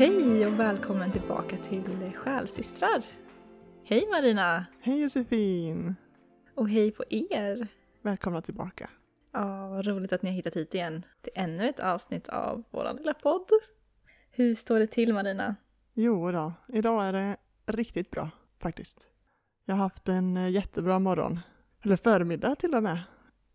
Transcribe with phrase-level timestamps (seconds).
[0.00, 3.04] Hej och välkommen tillbaka till Själsystrar.
[3.84, 4.66] Hej Marina!
[4.80, 5.94] Hej Josefin!
[6.54, 7.68] Och hej på er!
[8.02, 8.90] Välkomna tillbaka.
[9.32, 12.96] Ja, vad roligt att ni har hittat hit igen till ännu ett avsnitt av vår
[12.98, 13.48] lilla podd.
[14.30, 15.56] Hur står det till Marina?
[15.94, 17.36] Jo då, idag är det
[17.66, 19.06] riktigt bra faktiskt.
[19.64, 21.40] Jag har haft en eh, jättebra morgon.
[21.82, 22.98] Eller förmiddag till och med.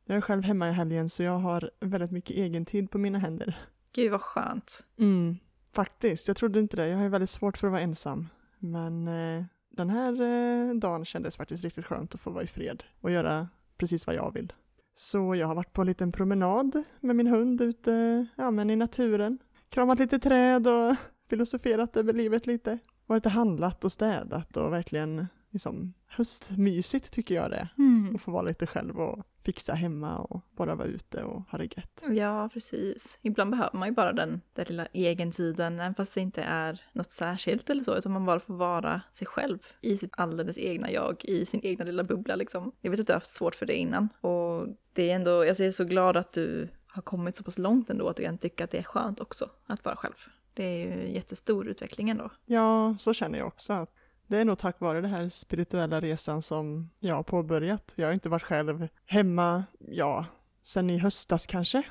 [0.05, 3.19] Jag är själv hemma i helgen så jag har väldigt mycket egen tid på mina
[3.19, 3.57] händer.
[3.91, 4.83] Gud vad skönt.
[4.97, 5.37] Mm,
[5.75, 6.27] faktiskt.
[6.27, 6.87] Jag trodde inte det.
[6.87, 8.27] Jag har ju väldigt svårt för att vara ensam.
[8.59, 12.83] Men eh, den här eh, dagen kändes faktiskt riktigt skönt att få vara i fred
[13.01, 13.47] och göra
[13.77, 14.53] precis vad jag vill.
[14.95, 18.75] Så jag har varit på en liten promenad med min hund ute ja, men i
[18.75, 19.39] naturen.
[19.69, 20.95] Kramat lite träd och
[21.29, 22.79] filosoferat över livet lite.
[23.05, 27.69] Varit och handlat och städat och verkligen liksom höstmysigt tycker jag det.
[27.77, 28.15] Mm.
[28.15, 31.77] Att få vara lite själv och fixa hemma och bara vara ute och ha det
[31.77, 32.01] gött.
[32.09, 33.19] Ja, precis.
[33.21, 37.11] Ibland behöver man ju bara den där lilla egentiden, även fast det inte är något
[37.11, 41.25] särskilt eller så, utan man bara får vara sig själv i sitt alldeles egna jag,
[41.25, 42.71] i sin egna lilla bubbla liksom.
[42.81, 45.63] Jag vet att du har haft svårt för det innan och det är ändå, alltså
[45.63, 48.37] jag är så glad att du har kommit så pass långt ändå att du kan
[48.37, 50.15] tycka att det är skönt också att vara själv.
[50.53, 52.29] Det är ju jättestor utveckling ändå.
[52.45, 53.73] Ja, så känner jag också.
[53.73, 53.93] att
[54.27, 57.93] Det är nog tack vare den här spirituella resan som jag har påbörjat.
[57.95, 60.25] Jag har inte varit själv hemma, ja,
[60.63, 61.83] sen i höstas kanske.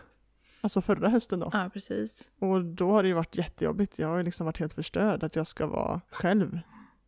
[0.60, 1.50] Alltså förra hösten då.
[1.52, 2.30] Ja, precis.
[2.38, 3.98] Och då har det ju varit jättejobbigt.
[3.98, 6.58] Jag har ju liksom varit helt förstörd att jag ska vara själv.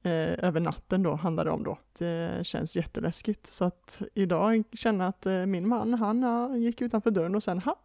[0.02, 1.78] Eh, över natten då handlar det om då.
[1.98, 3.46] Det känns jätteläskigt.
[3.46, 7.58] Så att idag känner jag att eh, min man, han gick utanför dörren och sen,
[7.58, 7.76] ha,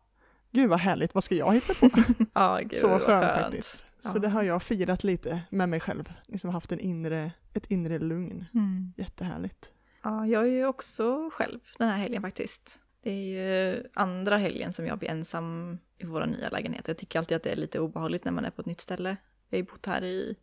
[0.52, 1.90] gud vad härligt, vad ska jag hitta på?
[2.34, 3.86] Ja, gud Så vad skönt, faktiskt.
[4.04, 4.10] Ja.
[4.10, 6.14] Så det har jag firat lite med mig själv.
[6.28, 8.46] Liksom haft en inre, ett inre lugn.
[8.54, 8.94] Mm.
[8.98, 9.72] Jättehärligt.
[10.04, 12.80] Ja, jag är ju också själv den här helgen faktiskt.
[13.04, 16.88] Det är ju andra helgen som jag blir ensam i våra nya lägenhet.
[16.88, 19.18] Jag tycker alltid att det är lite obehagligt när man är på ett nytt ställe.
[19.50, 20.36] Jag har ju bott här i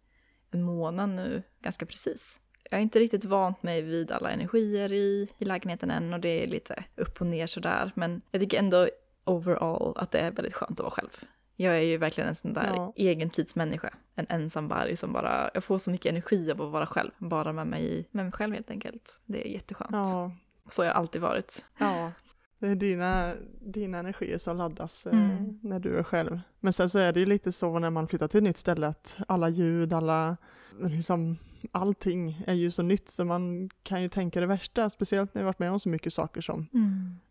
[0.51, 2.41] en månad nu, ganska precis.
[2.71, 6.45] Jag har inte riktigt vant mig vid alla energier i, i lägenheten än och det
[6.45, 7.93] är lite upp och ner sådär.
[7.95, 8.89] Men jag tycker ändå
[9.29, 11.09] overall att det är väldigt skönt att vara själv.
[11.57, 12.93] Jag är ju verkligen en sån där Ja.
[12.97, 13.95] egentidsmänniska.
[14.15, 17.11] En ensam varg som bara, jag får så mycket energi av att vara själv.
[17.19, 19.21] Bara med mig, med mig själv helt enkelt.
[19.27, 19.91] Det är jätteskönt.
[19.93, 20.31] Ja,
[20.71, 21.65] Så har jag alltid varit.
[21.79, 22.13] ja.
[22.61, 25.59] Det är dina, dina energier som laddas eh, Mm.
[25.63, 26.41] när du är själv.
[26.61, 28.87] Men sen så är det ju lite så när man flyttar till ett nytt ställe
[28.87, 30.37] att alla ljud, alla,
[30.89, 31.39] liksom
[31.73, 34.91] allting är ju så nytt så man kan ju tänka det värsta.
[34.91, 36.69] Speciellt när vi varit med om så mycket saker som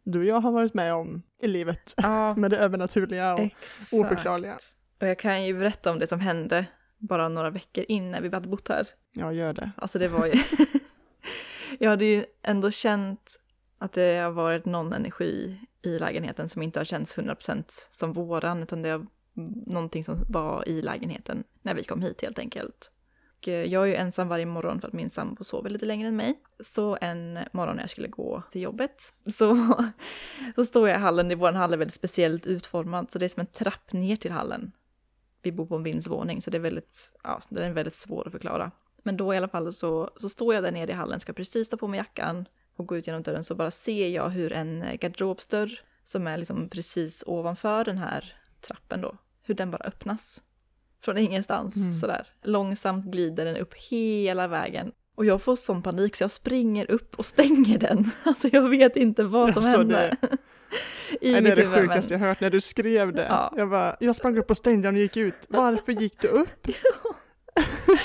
[0.04, 1.94] du och jag har varit med om i livet.
[1.98, 3.94] Ja, Med det övernaturliga och exakt.
[3.94, 4.58] oförklarliga.
[5.02, 6.66] Och jag kan ju berätta om det som hände
[6.98, 8.88] bara några veckor innan vi hade bott här.
[9.14, 9.72] Ja, gör det.
[9.78, 10.34] Alltså det var ju...
[11.80, 13.40] jag hade ju ändå känt
[13.80, 18.64] att det har varit någon energi i lägenheten som inte har känts 100% som våran,
[18.64, 19.06] utan det är
[19.66, 22.92] någonting som var i lägenheten när vi kom hit helt enkelt.
[23.38, 26.08] Och eh, jag är ju ensam varje morgon för att min sambo sover lite längre
[26.08, 26.40] än mig.
[26.60, 29.76] Så en morgon när jag skulle gå till jobbet så,
[30.56, 33.42] så står jag i hallen, vår hall är väldigt speciellt utformad, så det är som
[33.42, 34.72] en trapp ner till hallen.
[35.42, 38.32] Vi bor på en vindsvåning så det är väldigt, ja, den är väldigt svår att
[38.32, 38.72] förklara.
[39.04, 41.70] Men då i alla fall så, så står jag där nere i hallen, ska precis
[41.70, 42.46] ta på mig jackan
[42.76, 46.70] och gå ut genom dörren så bara ser jag hur en garderobsdörr som är liksom
[46.70, 50.44] precis ovanför den här trappen då, hur den bara öppnas.
[51.08, 51.94] Från ingenstans Mm.
[51.94, 52.28] sådär.
[52.44, 54.92] Långsamt glider den upp hela vägen.
[55.16, 58.12] Och jag får sån panik så jag springer upp och stänger den.
[58.24, 60.16] Alltså jag vet inte vad som Alltså, hände.
[61.22, 63.26] I Nej, det är det huvud, men- sjukaste jag hört när du skrev det.
[63.30, 63.54] Ja.
[63.58, 65.36] Jag, bara, jag sprang upp och stängde den och gick ut.
[65.48, 66.68] Varför gick du upp?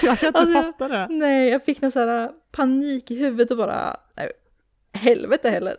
[0.02, 1.06] jag kan inte Alltså, fatta det.
[1.10, 4.32] Nej, jag fick någon så här panik i huvudet och bara, nej,
[4.92, 5.76] helvete heller.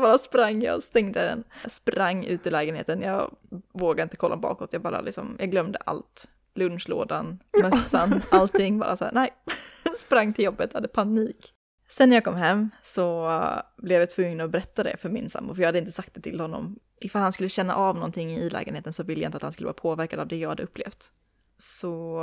[0.00, 1.44] Bara sprang jag och stängde den.
[1.62, 3.36] Jag sprang ut ur lägenheten, jag
[3.72, 6.28] vågade inte kolla bakåt, jag bara liksom, jag glömde allt.
[6.54, 9.30] Lunchlådan, mössan, allting bara så här, nej.
[9.98, 11.54] sprang till jobbet, hade panik.
[11.88, 13.30] Sen när jag kom hem så
[13.76, 16.20] blev jag tvungen att berätta det för min sambo, för jag hade inte sagt det
[16.20, 16.78] till honom.
[17.00, 19.66] Ifall han skulle känna av någonting i lägenheten så ville jag inte att han skulle
[19.66, 21.12] vara påverkad av det jag hade upplevt.
[21.58, 22.20] Så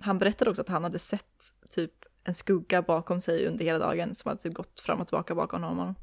[0.00, 1.92] han berättade också att han hade sett typ
[2.24, 5.62] en skugga bakom sig under hela dagen som hade typ gått fram och tillbaka bakom
[5.62, 5.94] honom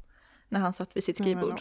[0.48, 1.60] när han satt vid sitt skrivbord.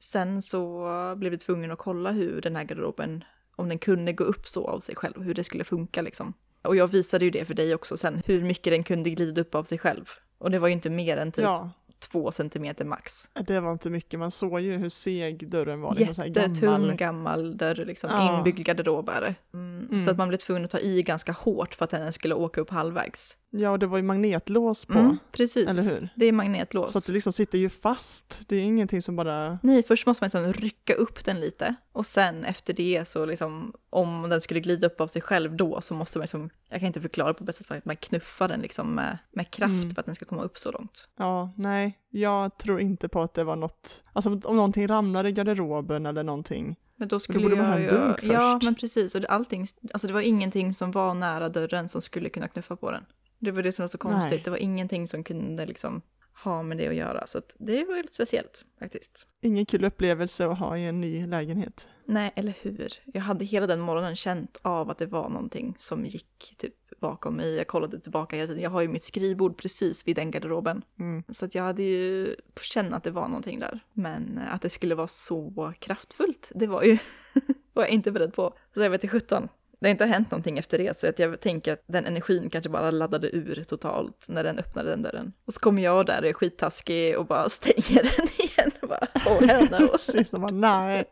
[0.00, 0.86] Sen så
[1.16, 3.24] blev vi tvungna att kolla hur den här garderoben,
[3.56, 6.32] om den kunde gå upp så av sig själv, hur det skulle funka liksom.
[6.62, 9.54] Och jag visade ju det för dig också sen, hur mycket den kunde glida upp
[9.54, 10.04] av sig själv.
[10.38, 13.30] Och det var ju inte mer än typ Ja, två centimeter max.
[13.46, 14.18] det var inte mycket.
[14.20, 15.94] Man såg ju hur seg dörren var.
[15.94, 16.94] Så här Jättetung gammal.
[16.96, 18.36] gammal dörr, liksom Ja.
[18.38, 19.34] inbyggd garderob är det.
[19.54, 19.86] Mm.
[19.88, 20.00] Mm.
[20.00, 22.60] Så att man blev tvungen att ta i ganska hårt för att den skulle åka
[22.60, 23.36] upp halvvägs.
[23.52, 25.68] Ja, och det var ju magnetlås på, Mm, precis.
[25.68, 26.08] eller hur?
[26.16, 26.92] Det är magnetlås.
[26.92, 28.40] Så att det liksom sitter ju fast.
[28.46, 29.58] Det är ingenting som bara...
[29.62, 33.72] Nej, först måste man liksom rycka upp den lite och sen efter det så liksom
[33.90, 36.86] om den skulle glida upp av sig själv då så måste man liksom, jag kan
[36.86, 39.90] inte förklara på bästa sätt, att man knuffar den liksom med, med kraft Mm.
[39.90, 41.08] för att den ska komma upp så långt.
[41.18, 44.02] Ja, nej, jag tror inte på att det var något...
[44.12, 46.76] Alltså om någonting ramlar i garderoben eller någonting.
[46.96, 48.64] Men då skulle borde man ha en dunk Ja, först.
[48.64, 49.14] men precis.
[49.14, 52.90] Och allting, alltså det var ingenting som var nära dörren som skulle kunna knuffa på
[52.90, 53.04] den.
[53.40, 54.30] Det var det som var så konstigt.
[54.30, 54.42] Nej.
[54.44, 56.02] Det var ingenting som kunde liksom
[56.44, 57.26] ha med det att göra.
[57.26, 59.26] Så att det var lite speciellt faktiskt.
[59.40, 61.88] Ingen kul upplevelse att ha i en ny lägenhet.
[62.04, 62.92] Nej, eller hur?
[63.04, 67.34] Jag hade hela den morgonen känt av att det var någonting som gick typ bakom
[67.34, 67.56] mig.
[67.56, 68.62] Jag kollade tillbaka hela tiden.
[68.62, 70.82] Jag har ju mitt skrivbord precis vid den garderoben.
[70.98, 71.22] Mm.
[71.28, 73.80] Så att jag hade ju på känn att det var någonting där.
[73.92, 76.98] Men eh, att det skulle vara så kraftfullt, det var ju
[77.72, 78.54] var jag inte beredd på.
[78.74, 79.48] Så jag vet till 17.
[79.80, 82.70] Det har inte hänt någonting efter det, så att jag tänker att den energin kanske
[82.70, 85.32] bara laddade ur totalt när den öppnade den dörren.
[85.44, 88.70] Och så kommer jag där och är skittaskig och bara stänger den igen.
[88.82, 89.84] Och bara, åh henne.
[89.84, 91.04] Och Precis, bara nej,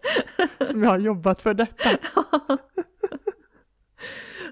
[0.70, 1.88] som jag har jobbat för detta.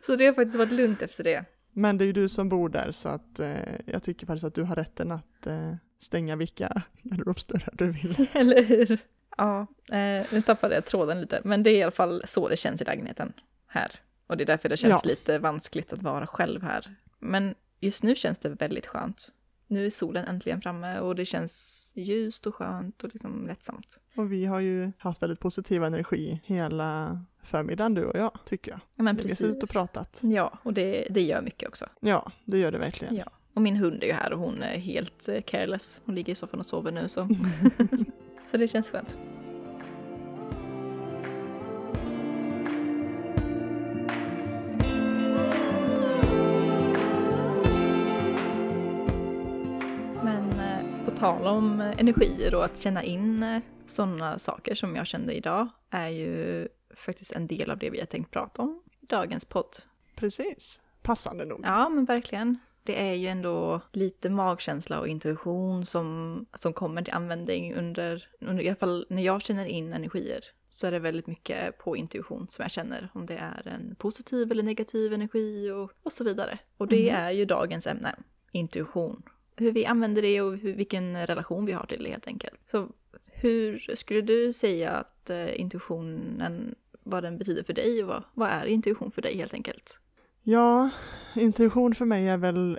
[0.07, 1.45] så det har faktiskt varit lugnt efter det.
[1.73, 3.55] Men det är ju du som bor där så att eh,
[3.87, 8.27] jag tycker faktiskt att du har rätten att eh, stänga vilka garderobsdörrar du vill.
[8.33, 8.99] Eller hur?
[9.37, 12.57] Ja, eh, nu tappade jag tråden lite, men det är i alla fall så det
[12.57, 13.33] känns i lägenheten
[13.67, 13.91] här.
[14.27, 15.09] Och det är därför det känns Ja.
[15.11, 16.95] lite vanskligt att vara själv här.
[17.19, 19.31] Men just nu känns det väldigt skönt.
[19.69, 23.99] Nu är solen äntligen framme och det känns ljust och skönt och liksom lättsamt.
[24.17, 28.81] Och vi har ju haft väldigt positiv energi hela förmiddagen du och jag, tycker jag.
[28.95, 29.39] Ja, men Vi har precis.
[29.47, 30.19] suttit och pratat.
[30.23, 31.87] Ja, och det, det gör mycket också.
[32.01, 33.17] Ja, det gör det verkligen.
[33.17, 33.31] Ja.
[33.55, 36.01] Och min hund är ju här och hon är helt eh, careless.
[36.05, 37.29] Hon ligger i soffan och sover nu så.
[38.51, 39.17] så det känns skönt.
[51.27, 56.09] Tal om eh, energier och att känna in sådana saker som jag kände idag är
[56.09, 59.77] ju faktiskt en del av det vi har tänkt prata om i dagens podd.
[60.17, 60.81] Precis.
[61.03, 61.61] Passande nog.
[61.65, 62.59] Ja, men verkligen.
[62.83, 68.63] Det är ju ändå lite magkänsla och intuition som, som kommer till användning under, under,
[68.65, 70.41] i alla fall när jag känner in energier,
[70.71, 74.53] så är det väldigt mycket på intuition som jag känner, om det är en positiv
[74.53, 76.59] eller negativ energi och, och så vidare.
[76.77, 78.15] Och det är ju dagens ämne,
[78.53, 79.23] intuition.
[79.57, 82.61] Hur vi använder det och hur, vilken relation vi har till det helt enkelt.
[82.67, 82.89] Så
[83.27, 88.49] hur skulle du säga att eh, intuitionen, vad den betyder för dig och vad, vad
[88.49, 89.99] är intuition för dig helt enkelt?
[90.43, 90.91] Ja,
[91.35, 92.79] intuition för mig är väl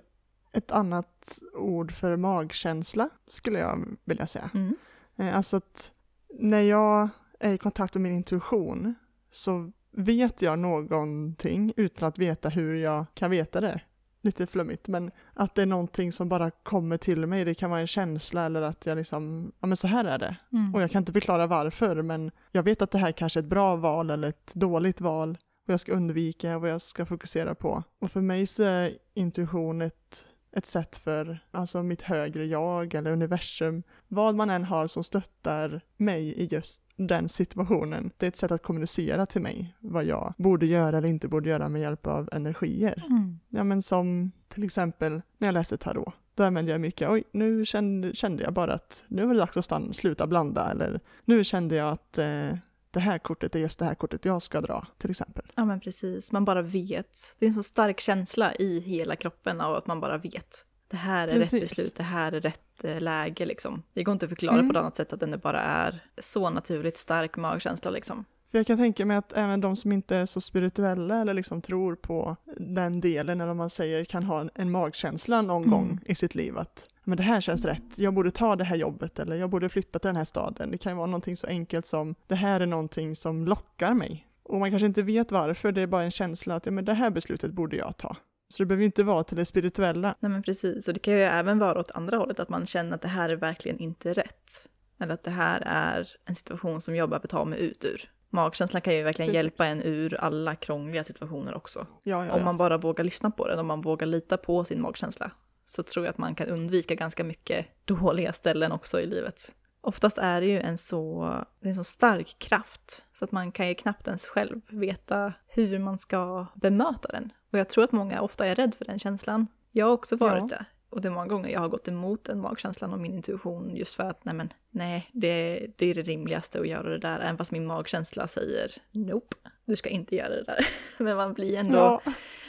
[0.54, 4.50] ett annat ord för magkänsla, skulle jag vilja säga.
[4.54, 4.76] Mm.
[5.18, 5.92] Eh, Alltså att
[6.40, 7.10] när jag
[7.40, 8.96] är i kontakt med min intuition
[9.32, 13.82] så vet jag någonting utan att veta hur jag kan veta det.
[14.28, 17.46] Lite flummigt, men att det är någonting som bara kommer till mig.
[17.46, 20.36] Det kan vara en känsla eller att jag liksom, ja men så här är det.
[20.52, 20.76] Mm.
[20.76, 23.50] Och jag kan inte förklara varför, men jag vet att det här kanske är ett
[23.50, 25.38] bra val eller ett dåligt val.
[25.66, 27.84] Vad jag ska undvika, vad jag ska fokusera på.
[28.00, 30.26] Och för mig så är intuition ett,
[30.58, 33.84] ett sätt för alltså mitt högre jag eller universum.
[34.08, 38.12] Vad man än har som stöttar mig i just den situationen.
[38.18, 41.50] Det är ett sätt att kommunicera till mig vad jag borde göra eller inte borde
[41.50, 43.04] göra med hjälp av energier.
[43.10, 43.40] Mm.
[43.50, 46.14] Ja men som till exempel när jag läste tarot.
[46.36, 49.58] Då använde jag mycket, oj nu kände, kände jag bara att nu var det dags
[49.58, 52.50] att stanna, sluta blanda eller nu kände jag att eh,
[52.98, 55.46] det här kortet är just det här kortet jag ska dra till exempel.
[55.56, 57.36] Ja men precis, man bara vet.
[57.40, 60.66] Det är en så stark känsla i hela kroppen av att man bara vet.
[60.88, 61.54] Det här är Precis.
[61.54, 63.84] rätt beslut, det här är rätt eh, läge liksom.
[63.94, 64.68] Det går inte att förklara Mm.
[64.70, 68.26] på ett annat sätt att den bara är så naturligt stark magkänsla liksom.
[68.52, 71.62] För jag kan tänka mig att även de som inte är så spirituella eller liksom
[71.62, 75.72] tror på den delen, eller om man säger kan ha en, en magkänsla någon Mm.
[75.72, 78.76] gång i sitt liv att men det här känns rätt, jag borde ta det här
[78.76, 80.72] jobbet eller jag borde flytta till den här staden.
[80.72, 84.28] Det kan ju vara någonting så enkelt som det här är någonting som lockar mig.
[84.44, 86.94] Och man kanske inte vet varför, det är bara en känsla att ja, men det
[86.94, 88.16] här beslutet borde jag ta.
[88.50, 90.16] Så det behöver ju inte vara till det spirituella.
[90.20, 92.96] Nej men precis, och det kan ju även vara åt andra hållet, att man känner
[92.96, 94.70] att det här är verkligen inte rätt.
[95.00, 98.12] Eller att det här är en situation som jag behöver ta mig ut ur.
[98.30, 99.36] Magkänslan kan ju verkligen Precis.
[99.36, 101.88] hjälpa en ur alla krångliga situationer också.
[102.04, 102.46] Ja, ja, Om ja.
[102.46, 105.32] man bara vågar lyssna på den, om man vågar lita på sin magkänsla,
[105.70, 109.56] så tror jag att man kan undvika ganska mycket dåliga ställen också i livet.
[109.82, 113.76] Oftast är det ju en så, en så stark kraft, så att man kan ju
[113.76, 117.34] knappt ens själv veta hur man ska bemöta den.
[117.52, 119.48] Och jag tror att många ofta är rädd för den känslan.
[119.72, 120.58] Jag har också varit Ja.
[120.58, 120.66] det.
[120.90, 123.96] Och det är många gånger jag har gått emot den magkänslan och min intuition just
[123.96, 127.20] för att nej men nej, det, det är det rimligaste att göra det där.
[127.20, 130.68] Även fast min magkänsla säger nope, du ska inte göra det där.
[131.04, 132.02] Men man blir ändå ja,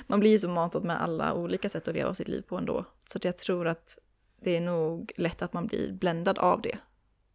[0.09, 2.85] man blir ju så matad med alla olika sätt att leva sitt liv på ändå.
[3.09, 3.99] Så att jag tror att
[4.41, 6.79] det är nog lätt att man blir bländad av det.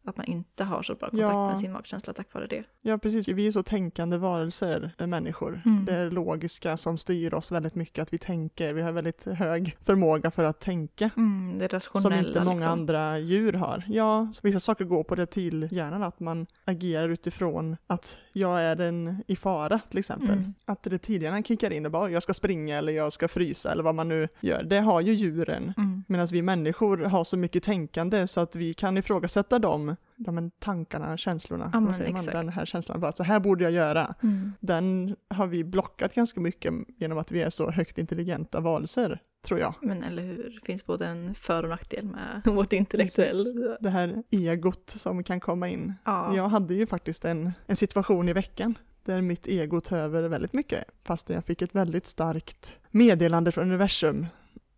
[0.06, 1.48] Att man inte har så bra kontakt Ja.
[1.50, 2.64] med sin magkänsla tack vare det.
[2.82, 3.28] Ja, precis.
[3.28, 5.62] Vi är så tänkande varelser, eh, människor.
[5.66, 5.86] Mm.
[5.86, 8.74] Det är logiska som styr oss väldigt mycket, att vi tänker.
[8.74, 11.10] Vi har väldigt hög förmåga för att tänka.
[11.18, 12.72] Mm, det Som rationella inte många liksom.
[12.72, 13.84] andra djur har.
[13.88, 19.36] Ja, vissa saker går på reptilhjärnan, att man agerar utifrån att jag är en i
[19.36, 20.30] fara till exempel.
[20.30, 20.54] Mm.
[20.66, 23.96] Att reptilhjärnan kickar in och bara jag ska springa eller jag ska frysa eller vad
[23.96, 24.64] man nu gör.
[24.64, 25.74] Det har ju djuren.
[25.78, 26.04] Mm.
[26.08, 30.52] Medan vi människor har så mycket tänkande så att vi kan ifrågasätta dem, ja, men
[30.52, 31.70] tankarna, känslorna.
[31.74, 32.02] Ja, man?
[32.02, 32.32] exakt.
[32.32, 34.16] Den här känslan, bara så här borde jag göra.
[34.24, 34.54] Mm.
[34.60, 39.60] Den har vi blockat ganska mycket genom att vi är så högt intelligenta varelser, tror
[39.60, 39.76] jag.
[39.82, 43.78] Men eller hur, det finns både en för och nackdel med vårt intellektuella.
[43.80, 45.94] Det här egot som kan komma in.
[46.04, 46.36] Ja.
[46.36, 50.54] Jag hade ju faktiskt en, en situation i veckan där mitt ego tog över väldigt
[50.54, 54.26] mycket, fast jag fick ett väldigt starkt meddelande från universum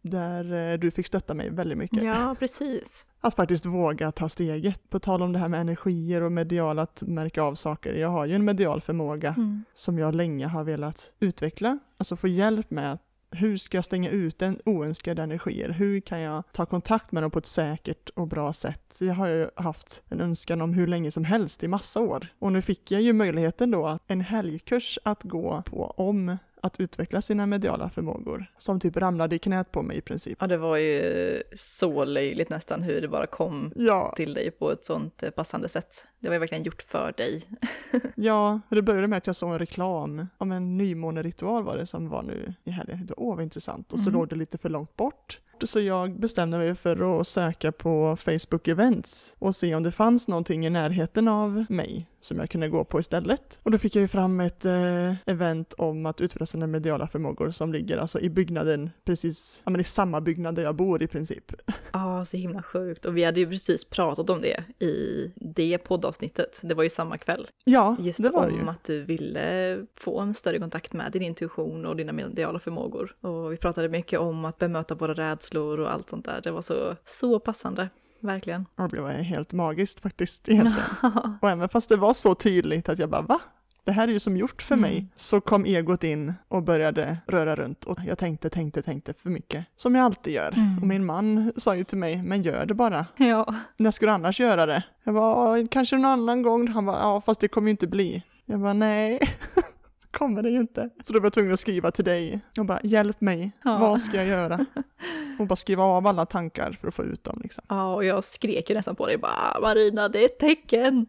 [0.10, 2.04] där eh, du fick stötta mig väldigt mycket.
[2.04, 3.08] ja, precis.
[3.22, 4.90] Att faktiskt våga ta steget.
[4.90, 7.94] På tal om det här med energier och medial, att märka av saker.
[7.94, 9.64] Jag har ju en medial förmåga Mm.
[9.74, 11.80] som jag länge har velat utveckla.
[11.98, 12.98] Alltså få hjälp med
[13.32, 15.70] hur ska jag stänga ut en oönskade energier?
[15.70, 18.96] Hur kan jag ta kontakt med dem på ett säkert och bra sätt?
[19.00, 22.28] Jag har ju haft en önskan om hur länge som helst i massa år.
[22.40, 26.80] Och nu fick jag ju möjligheten då att en helgkurs att gå på om att
[26.80, 28.46] utveckla sina mediala förmågor.
[28.58, 30.38] Som typ ramlade i knät på mig i princip.
[30.42, 34.72] Ja, det var ju så löjligt nästan hur det bara kom Ja, till dig på
[34.72, 36.06] ett sånt eh, passande sätt.
[36.26, 37.44] Det var ju verkligen gjort för dig.
[38.16, 42.10] Ja, det började med att jag såg en reklam om en nymåneritual var det som
[42.10, 43.10] var nu i helgen.
[43.18, 43.94] Åh, vad intressant.
[43.94, 44.14] Och så Mhm.
[44.14, 45.40] låg det lite för långt bort.
[45.64, 50.28] Så jag bestämde mig för att söka på Facebook Events och se om det fanns
[50.28, 53.60] någonting i närheten av mig som jag kunde gå på istället.
[53.64, 57.52] Och då fick jag ju fram ett eh, event om att utveckla sina mediala förmågor
[57.52, 61.08] som ligger alltså i byggnaden precis, ja men i samma byggnad där jag bor i
[61.08, 61.52] princip.
[61.94, 63.06] Ja, så himla sjukt.
[63.06, 66.15] Och vi hade ju precis pratat om det i det poddavsnittet.
[66.62, 67.48] Det var ju samma kväll.
[67.64, 68.70] Ja, Just det var det om ju.
[68.70, 73.16] att du ville få en större kontakt med din intuition och dina mediala förmågor.
[73.22, 76.42] Och vi pratade mycket om att bemöta våra rädslor och allt sånt där.
[76.44, 77.90] Det var så, så passande.
[78.20, 78.66] Verkligen.
[78.76, 80.90] Och det var helt magiskt faktiskt egentligen.
[81.42, 83.40] Och även fast det var så tydligt att jag bara va?
[83.86, 84.82] Det här är ju som gjort för Mm.
[84.92, 85.08] mig.
[85.16, 89.66] Så kom egot in och började röra runt och jag tänkte, tänkte, tänkte för mycket.
[89.78, 90.52] Som jag alltid gör.
[90.54, 90.78] Mm.
[90.82, 93.06] Och min man sa ju till mig, men gör det bara.
[93.18, 93.54] ja.
[93.78, 94.84] När ska du annars göra det?
[95.04, 96.68] Jag "Ja, kanske någon annan gång.
[96.68, 98.24] Han bara, ja fast det kommer ju inte bli.
[98.46, 99.20] Jag bara, nej.
[100.12, 100.90] kommer det ju inte.
[101.04, 103.52] Så då var jag tvungen att skriva till dig och bara, hjälp mig.
[103.64, 103.78] Ja.
[103.78, 104.66] Vad ska jag göra?
[105.40, 107.64] Och bara skriva av alla tankar för att få ut dem liksom.
[107.70, 111.06] Ja, och jag skrek ju nästan på dig bara Marina, det är ett tecken.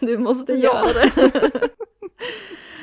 [0.00, 0.58] Du måste Ja.
[0.58, 1.68] göra det.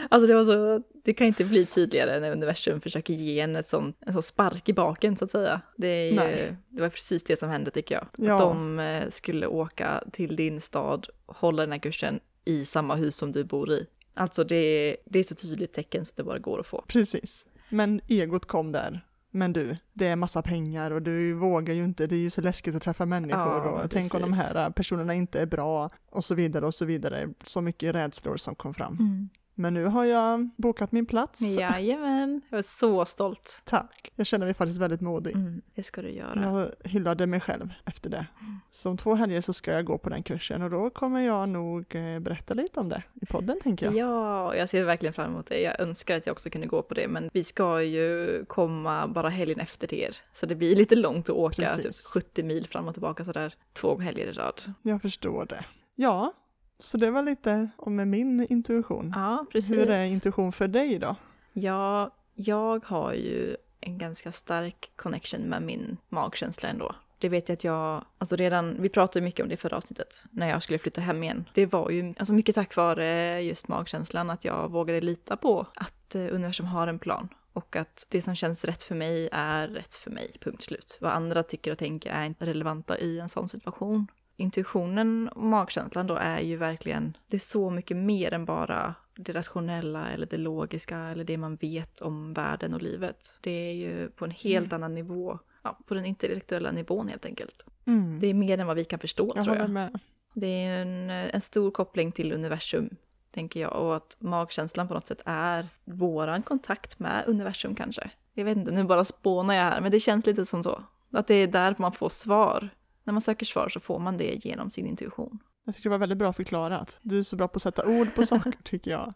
[0.09, 3.67] Alltså det var så, det kan inte bli tydligare när universum försöker ge en ett
[3.67, 5.61] sån, en sån spark i baken så att säga.
[5.77, 8.07] Det, är ju, det var precis det som hände tycker jag.
[8.17, 8.33] Ja.
[8.33, 13.15] Att de eh, skulle åka till din stad, hålla den här kursen i samma hus
[13.15, 13.87] som du bor i.
[14.13, 16.83] Alltså det, det är så tydligt tecken så det bara går att få.
[16.87, 17.45] Precis.
[17.69, 19.05] Men egot kom där.
[19.31, 22.41] Men du, det är massa pengar och du vågar ju inte, det är ju så
[22.41, 24.53] läskigt att träffa människor Ja, och tänk om de precis.
[24.53, 27.29] här personerna inte är bra och så vidare och så vidare.
[27.43, 29.29] Så mycket rädslor som kom fram.
[29.59, 31.41] Men nu har jag bokat min plats.
[31.41, 33.61] Jajamän, jag är så stolt.
[33.63, 34.11] Tack.
[34.15, 35.35] Jag känner mig faktiskt väldigt modig.
[35.35, 36.43] Mm, det ska du göra.
[36.43, 38.25] Jag hyllade mig själv efter det.
[38.71, 41.49] Så om två helger så ska jag gå på den kursen och då kommer jag
[41.49, 43.95] nog eh, berätta lite om det i podden tänker jag.
[43.95, 45.61] Ja, jag ser verkligen fram emot det.
[45.61, 49.29] Jag önskar att jag också kunde gå på det, men vi ska ju komma bara
[49.29, 50.15] helgen efter till er.
[50.33, 52.05] Så det blir lite långt att åka, typ Precis.
[52.05, 54.61] 70 mil fram och tillbaka sådär, två helger i rad.
[54.81, 55.65] Jag förstår det.
[55.95, 56.33] Ja,
[56.79, 59.13] så det var lite om min intuition.
[59.15, 59.71] Ja, precis.
[59.71, 61.15] Hur är intuition för dig då?
[61.53, 66.95] Ja, jag har ju en ganska stark connection med min magkänsla ändå.
[67.17, 70.23] Det vet jag att jag, alltså redan, vi pratade mycket om det i förra avsnittet,
[70.31, 71.49] när jag skulle flytta hem igen.
[71.53, 76.15] Det var ju alltså mycket tack vare just magkänslan, att jag vågade lita på att
[76.15, 77.29] eh, universum har en plan.
[77.53, 80.97] Och att det som känns rätt för mig är rätt för mig, punkt slut.
[81.01, 84.07] Vad andra tycker och tänker är inte relevanta i en sån situation.
[84.39, 89.33] Intuitionen och magkänslan då är ju verkligen, det är så mycket mer än bara det
[89.33, 93.37] rationella eller det logiska eller det man vet om världen och livet.
[93.41, 97.65] Det är ju på en helt annan nivå, ja, på den intellektuella nivån helt enkelt.
[97.85, 98.19] Mm.
[98.19, 99.69] Det är mer än vad vi kan förstå jag tror jag.
[99.69, 99.99] med.
[100.33, 102.89] Det är en, en stor koppling till universum,
[103.31, 108.11] tänker jag, och att magkänslan på något sätt är våran kontakt med universum kanske.
[108.33, 110.83] Jag vet inte, nu bara spånar jag här, men det känns lite som så.
[111.11, 112.69] Att det är där man får svar.
[113.09, 115.39] När man söker svar så får man det genom sin intuition.
[115.65, 116.99] Jag tycker det var väldigt bra förklarat.
[117.01, 119.13] Du är så bra på att sätta ord på saker tycker jag.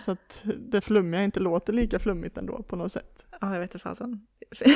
[0.00, 3.24] Så att det flummiga inte låter lika flummigt ändå på något sätt.
[3.40, 4.26] Ja, jag vet inte fasen.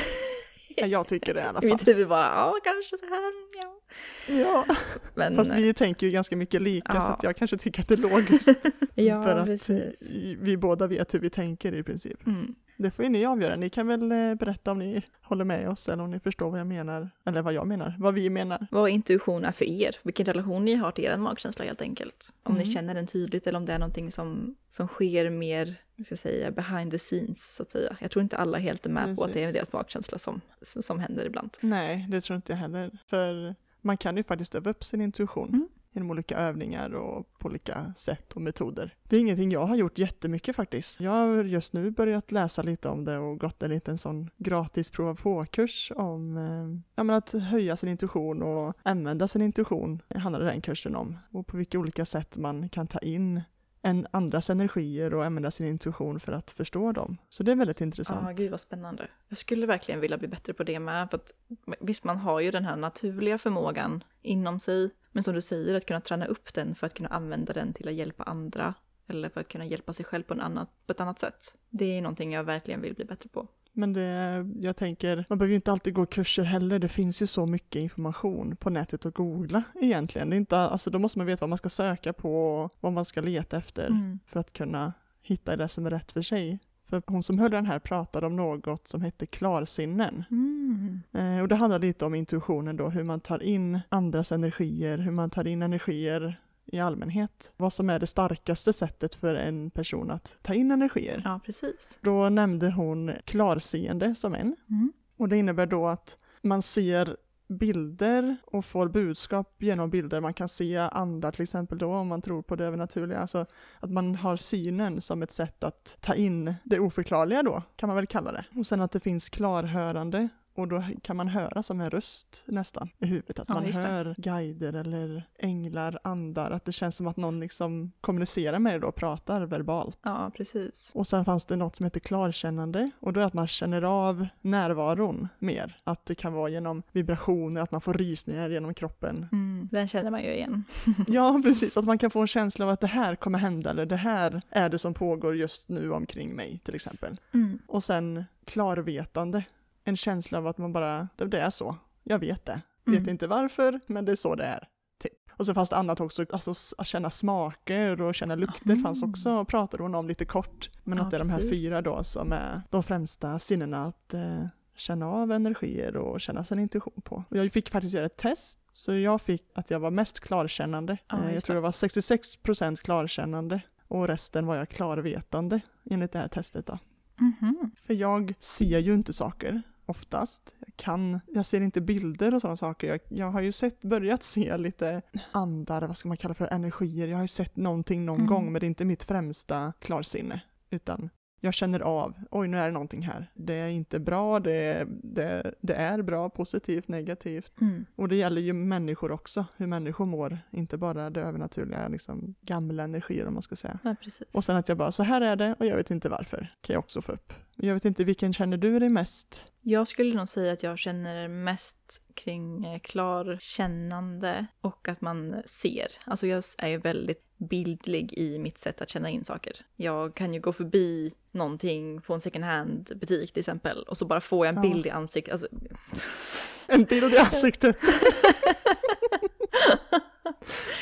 [0.76, 1.70] Ja, jag tycker det i alla I fall.
[1.78, 3.32] mitt huvud bara, ja kanske så här,
[3.62, 3.80] ja.
[4.28, 4.76] Ja,
[5.14, 7.14] Men, fast vi tänker ju ganska mycket lika så Ja.
[7.14, 8.48] att jag kanske tycker att det är logiskt.
[8.94, 10.10] ja, för att precis.
[10.40, 12.26] vi båda vet hur vi tänker i princip.
[12.26, 12.54] Mm.
[12.76, 13.56] Det får ju ni avgöra.
[13.56, 16.60] Ni kan väl eh, berätta om ni håller med oss eller om ni förstår vad
[16.60, 17.10] jag menar.
[17.26, 18.66] Eller vad jag menar, vad vi menar.
[18.70, 22.32] Vad intuition är för er, vilken relation ni har till er magkänsla helt enkelt.
[22.42, 22.72] Om ni Mm.
[22.74, 26.18] känner den tydligt eller om det är någonting som, som sker mer, hur ska jag
[26.18, 27.96] säga, behind the scenes så att säga.
[28.00, 29.54] Jag tror inte alla helt är med på att det är Precis.
[29.54, 31.50] deras magkänsla som, som händer ibland.
[31.60, 32.98] Nej, det tror inte jag heller.
[33.06, 37.48] För man kan ju faktiskt öva upp sin intuition Mm genom olika övningar och på
[37.48, 38.94] olika sätt och metoder.
[39.02, 41.00] Det är ingenting jag har gjort jättemycket faktiskt.
[41.00, 44.90] Jag har just nu börjat läsa lite om det och gått en liten sån gratis
[44.90, 50.02] prova på-kurs om eh, ja, men att höja sin intuition och använda sin intuition.
[50.08, 51.18] Det handlade den kursen om.
[51.30, 53.40] Och på vilka olika sätt man kan ta in
[53.84, 57.16] än andras energier och använda sin intuition för att förstå dem.
[57.28, 58.26] Så det är väldigt intressant.
[58.26, 59.08] Ja, gud vad spännande.
[59.28, 61.10] Jag skulle verkligen vilja bli bättre på det med.
[61.10, 61.32] För att,
[61.80, 64.90] visst, man har ju den här naturliga förmågan inom sig.
[65.12, 67.88] Men som du säger, att kunna träna upp den för att kunna använda den till
[67.88, 68.74] att hjälpa andra.
[69.06, 71.54] Eller för att kunna hjälpa sig själv på, en annan, på ett annat sätt.
[71.70, 73.48] Det är någonting jag verkligen vill bli bättre på.
[73.76, 76.78] Men det, jag tänker, man behöver ju inte alltid gå kurser heller.
[76.78, 80.30] Det finns ju så mycket information på nätet att googla egentligen.
[80.30, 82.92] Det är inte, alltså då måste man veta vad man ska söka på och vad
[82.92, 84.18] man ska leta efter Mm.
[84.26, 86.58] för att kunna hitta det som är rätt för sig.
[86.88, 90.24] För hon som höll den här pratade om något som hette klarsinnen.
[90.30, 91.00] Mm.
[91.12, 95.10] Eh, och det handlar lite om intuitionen då, hur man tar in andras energier, hur
[95.12, 97.52] man tar in energier i allmänhet.
[97.56, 101.22] Vad som är det starkaste sättet för en person att ta in energier.
[101.24, 101.98] Ja, precis.
[102.00, 104.56] Då nämnde hon klarseende som en.
[104.70, 104.92] Mm.
[105.16, 107.16] Och det innebär då att man ser
[107.48, 110.20] bilder och får budskap genom bilder.
[110.20, 113.18] Man kan se andar till exempel då om man tror på det övernaturliga.
[113.18, 113.46] Alltså
[113.80, 117.96] att man har synen som ett sätt att ta in det oförklarliga då, kan man
[117.96, 118.44] väl kalla det.
[118.56, 122.88] Och sen att det finns klarhörande och då kan man höra som en röst nästan
[122.98, 123.38] i huvudet.
[123.38, 123.72] Att Ja, man det.
[123.72, 126.50] hör guider eller änglar, andar.
[126.50, 129.98] Att det känns som att någon liksom kommunicerar med det då, pratar verbalt.
[130.02, 130.92] Ja, precis.
[130.94, 134.26] Och sen fanns det något som heter klarkännande och då är att man känner av
[134.40, 135.76] närvaron mer.
[135.84, 139.26] Att det kan vara genom vibrationer, att man får rysningar genom kroppen.
[139.32, 139.68] Mm.
[139.72, 140.64] Den känner man ju igen.
[141.08, 141.76] Ja, precis.
[141.76, 144.42] Att man kan få en känsla av att det här kommer hända eller det här
[144.50, 147.20] är det som pågår just nu omkring mig till exempel.
[147.34, 147.58] Mm.
[147.66, 149.44] Och sen klarvetande.
[149.84, 151.76] En känsla av att man bara, det är så.
[152.02, 152.60] Jag vet det.
[152.84, 153.08] Vet Mm.
[153.10, 154.68] inte varför, men det är så det är.
[155.02, 155.12] Typ.
[155.36, 159.10] Och så fanns det annat också, alltså att känna smaker och känna lukter fanns Mm.
[159.10, 160.70] också, pratade hon om lite kort.
[160.84, 161.50] Men Ja, att det är de här precis.
[161.50, 166.58] fyra då som är de främsta sinnena att eh, känna av energier och känna sin
[166.58, 167.24] intuition på.
[167.28, 170.98] Och jag fick faktiskt göra ett test, så jag fick att jag var mest klarkännande.
[171.08, 176.18] Ja, eh, jag tror jag var 66% klarkännande och resten var jag klarvetande enligt det
[176.18, 176.78] här testet då.
[177.16, 177.70] Mhm.
[177.86, 180.54] För jag ser ju inte saker oftast.
[180.66, 182.86] Jag kan, jag ser inte bilder och sådana saker.
[182.88, 187.08] Jag, jag har ju sett, börjat se lite andar, vad ska man kalla för energier.
[187.08, 188.26] Jag har ju sett någonting någon Mm.
[188.26, 190.40] gång, men det är inte mitt främsta klarsinne.
[190.70, 191.10] Utan
[191.44, 193.30] jag känner av, oj nu är det någonting här.
[193.34, 197.60] Det är inte bra, det, det, det är bra, positivt, negativt.
[197.60, 197.86] Mm.
[197.96, 200.38] Och det gäller ju människor också, hur människor mår.
[200.50, 203.78] Inte bara det övernaturliga, liksom gamla energier om man ska säga.
[203.82, 203.94] Ja.
[204.32, 206.54] Och sen att jag bara, så här är det och jag vet inte varför.
[206.60, 207.32] Kan jag också få upp.
[207.56, 209.44] Jag vet inte, vilken känner du dig mest?
[209.60, 215.86] Jag skulle nog säga att jag känner mest kring eh, klarkännande och att man ser.
[216.04, 219.56] Alltså jag är ju väldigt bildlig i mitt sätt att känna in saker.
[219.76, 224.04] Jag kan ju gå förbi någonting på en second hand butik till exempel och så
[224.04, 224.70] bara får jag en Ja.
[224.70, 225.32] bild i ansiktet.
[225.32, 225.48] Alltså,
[226.66, 227.76] En bild i ansiktet.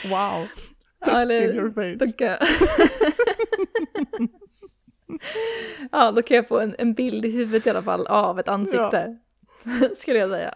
[0.05, 0.48] wow.
[1.01, 1.94] ja, eller, In your face.
[2.07, 2.37] Då kan
[5.92, 8.48] ja, då kan jag få en, en bild i huvudet i alla fall av ett
[8.48, 9.18] ansikte.
[9.96, 10.55] Skulle jag säga.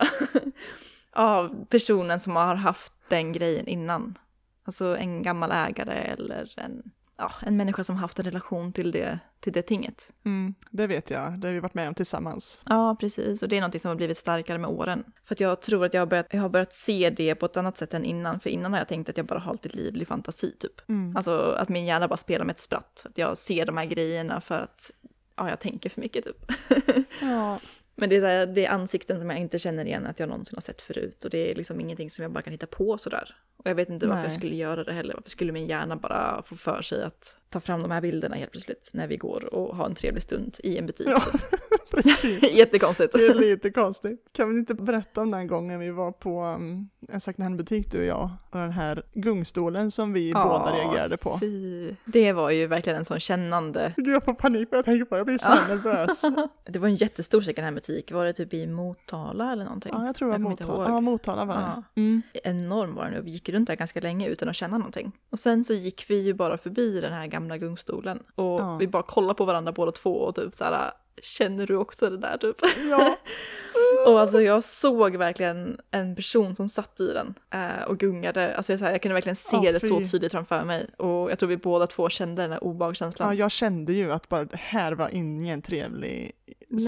[1.12, 4.18] av personen som har haft den grejen innan.
[4.66, 6.82] Alltså en gammal ägare eller en,
[7.18, 10.12] ja, en människa som haft en relation till det, till det tinget.
[10.24, 12.60] Mm, det vet jag, det har vi varit med om tillsammans.
[12.64, 13.42] Ja, precis.
[13.42, 15.04] Och det är någonting som har blivit starkare med åren.
[15.24, 17.56] För att jag tror att jag har, börjat, jag har börjat se det på ett
[17.56, 18.40] annat sätt än innan.
[18.40, 20.88] För innan har jag tänkt att jag bara har lite livlig fantasi typ.
[20.88, 21.16] Mm.
[21.16, 23.06] Alltså att min hjärna bara spelar med ett spratt.
[23.08, 24.90] Att jag ser de här grejerna för att
[25.36, 26.52] ja, jag tänker för mycket typ.
[27.20, 27.58] Ja,
[27.96, 30.56] Men det är, här, det är ansikten som jag inte känner igen att jag någonsin
[30.56, 31.24] har sett förut.
[31.24, 33.36] Och det är liksom ingenting som jag bara kan hitta på sådär.
[33.56, 34.26] Och jag vet inte varför Nej.
[34.26, 35.14] jag skulle göra det heller.
[35.14, 38.52] Varför skulle min hjärna bara få för sig att ta fram de här bilderna helt
[38.52, 41.08] plötsligt när vi går och har en trevlig stund i en butik.
[41.10, 41.22] Ja.
[42.02, 42.42] Precis.
[42.52, 43.12] Jättekonstigt.
[43.12, 44.24] Det är lite konstigt.
[44.32, 47.98] Kan vi inte berätta om den gången vi var på um, en second hand-butik du
[47.98, 51.36] och jag och den här gungstolen som vi Ja, båda reagerade på.
[51.40, 51.94] Fy.
[52.04, 53.92] Det var ju verkligen en sån kännande.
[53.96, 55.74] Jag får panik när jag tänker på det, jag blir så Ja.
[55.74, 56.22] nervös.
[56.64, 58.12] Det var en jättestor second hand-butik.
[58.12, 59.92] Var det typ i Motala eller någonting?
[59.94, 60.88] Ja, jag tror det var Motala.
[60.88, 61.60] Ja, Motala var det.
[61.60, 61.82] Ja.
[61.96, 62.22] Mm.
[62.44, 65.12] enorm var den och vi gick runt där ganska länge utan att känna någonting.
[65.30, 68.76] Och sen så gick vi ju bara förbi den här gamla gungstolen och Ja.
[68.76, 72.18] vi bara kollade på varandra båda två och typ så här känner du också det
[72.18, 72.56] där typ?
[72.90, 73.16] Ja,
[74.06, 78.56] Och alltså jag såg verkligen en person som satt i den eh, och gungade.
[78.56, 80.86] Alltså jag, så här, jag kunde verkligen se Ja, det så tydligt framför mig.
[80.98, 83.28] Och jag tror vi båda två kände den här obehagskänslan.
[83.28, 86.32] ja, jag kände ju att bara det här var ingen trevlig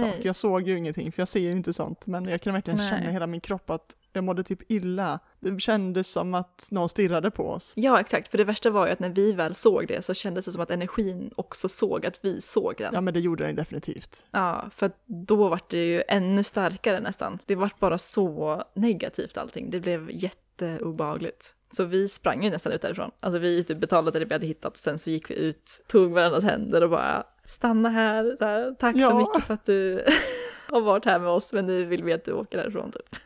[0.00, 0.14] sak.
[0.22, 2.88] Jag såg ju ingenting, för jag ser ju inte sånt, men jag kunde verkligen Nej.
[2.88, 5.18] känna hela min kropp att jag mådde typ illa.
[5.40, 7.72] Det kändes som att någon stirrade på oss.
[7.76, 10.44] Ja exakt, för det värsta var ju att när vi väl såg det så kändes
[10.44, 12.94] det som att energin också såg att vi såg den.
[12.94, 14.22] Ja, men det gjorde den definitivt.
[14.30, 17.38] Ja, för då var det ju ännu starkare nästan.
[17.46, 19.70] Det var bara så negativt allting.
[19.70, 21.54] Det blev jätteobehagligt.
[21.70, 23.10] Så vi sprang ju nästan ut därifrån.
[23.20, 26.12] Alltså vi typ betalade det vi hade hittat och sen så gick vi ut, tog
[26.12, 28.36] varandras händer och bara stanna här.
[28.38, 29.18] Så här Tack så Ja.
[29.18, 30.04] mycket för att du
[30.70, 33.16] har varit här med oss men nu vill vi att du åker härifrån typ.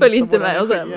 [0.00, 0.88] Följ inte med oss hem.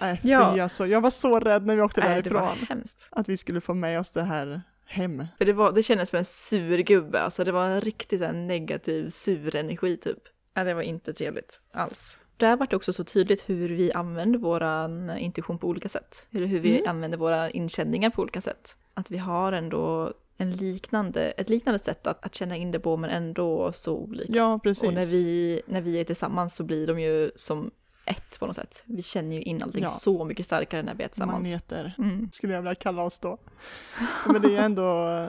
[0.00, 0.62] Nej, Ja.
[0.62, 0.86] alltså.
[0.86, 2.84] Jag var så rädd när vi åkte Nej, därifrån.
[3.10, 5.26] Att vi skulle få med oss det här hem.
[5.38, 8.32] För det, var, det kändes som en sur gubbe, alltså det var en riktigt så
[8.32, 10.18] negativ sur energi typ.
[10.54, 12.20] Ja, det var inte trevligt alls.
[12.36, 16.26] Där var det också så tydligt hur vi använder våran intuition på olika sätt.
[16.30, 16.90] Eller hur vi Mm.
[16.90, 18.76] använder våra inkänningar på olika sätt.
[18.94, 22.96] Att vi har ändå en liknande, ett liknande sätt att, att känna in det på
[22.96, 24.32] men ändå så olika.
[24.32, 24.88] Ja, precis.
[24.88, 27.70] Och när vi, när vi är tillsammans så blir de ju som
[28.04, 28.82] ett på något sätt.
[28.84, 29.88] Vi känner ju in allting Ja.
[29.88, 31.42] så mycket starkare när vi är tillsammans.
[31.42, 32.30] Magneter, Mm.
[32.32, 33.38] skulle jag vilja kalla oss då.
[34.26, 35.26] Men det är ändå,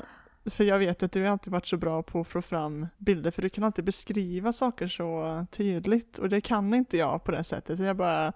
[0.49, 3.31] för jag vet att du har alltid varit så bra på att få fram bilder,
[3.31, 7.43] för du kan alltid beskriva saker så tydligt, och det kan inte jag på det
[7.43, 7.79] sättet.
[7.79, 8.33] Jag bara,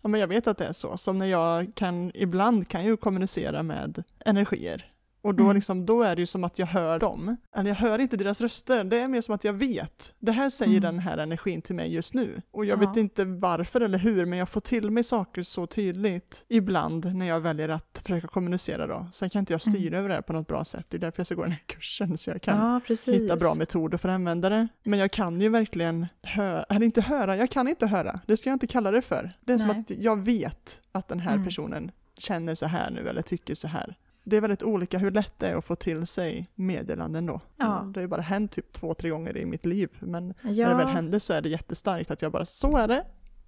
[0.00, 2.90] ja men jag vet att det är så, som när jag kan, ibland kan jag
[2.90, 4.93] ju kommunicera med energier.
[5.24, 5.56] Och då, Mm.
[5.56, 7.36] liksom, då är det ju som att jag hör dem.
[7.56, 10.12] Eller jag hör inte deras röster, det är mer som att jag vet.
[10.18, 10.82] Det här säger Mm.
[10.82, 12.42] den här energin till mig just nu.
[12.50, 12.88] Och jag Ja.
[12.88, 17.26] vet inte varför eller hur, men jag får till mig saker så tydligt ibland när
[17.26, 19.06] jag väljer att försöka kommunicera då.
[19.12, 20.86] Sen kan inte jag styra över det här på något bra sätt.
[20.88, 23.54] Det är därför jag ska gå den här kursen, så jag kan Ja, hitta bra
[23.54, 24.68] metoder för att använda det.
[24.82, 28.20] Men jag kan ju verkligen höra, eller inte höra, jag kan inte höra.
[28.26, 29.32] Det ska jag inte kalla det för.
[29.40, 29.78] Det är som Nej.
[29.78, 31.44] att jag vet att den här Mm.
[31.44, 33.96] personen känner så här nu eller tycker så här.
[34.24, 37.40] Det är väldigt olika hur lätt det är att få till sig meddelanden då.
[37.56, 37.90] Ja.
[37.94, 40.50] Det har ju bara hänt typ två, tre gånger i mitt liv, men Ja.
[40.50, 43.04] när det väl händer så är det jättestarkt att jag bara, så är det.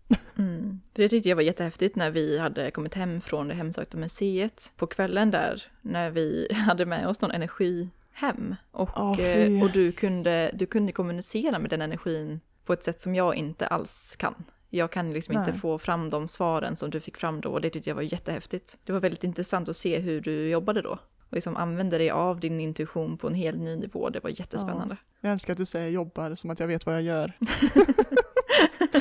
[0.39, 0.81] Mm.
[0.93, 4.73] Det tyckte jag var jättehäftigt när vi hade kommit hem från det hemsökta museet.
[4.77, 8.55] På kvällen där, när vi hade med oss någon energi hem.
[8.71, 13.15] Och, eh, och du, kunde, du kunde kommunicera med den energin på ett sätt som
[13.15, 14.35] jag inte alls kan.
[14.77, 15.61] Jag kan liksom inte Nej.
[15.61, 18.77] få fram de svaren som du fick fram då och det tyckte jag var jättehäftigt.
[18.85, 20.99] Det var väldigt intressant att se hur du jobbade då.
[21.29, 24.11] Och liksom använde dig av din intuition på en helt ny nivå.
[24.11, 24.97] Det var jättespännande.
[25.21, 27.33] Jag älskar att du säger jobbar som att jag vet vad jag gör.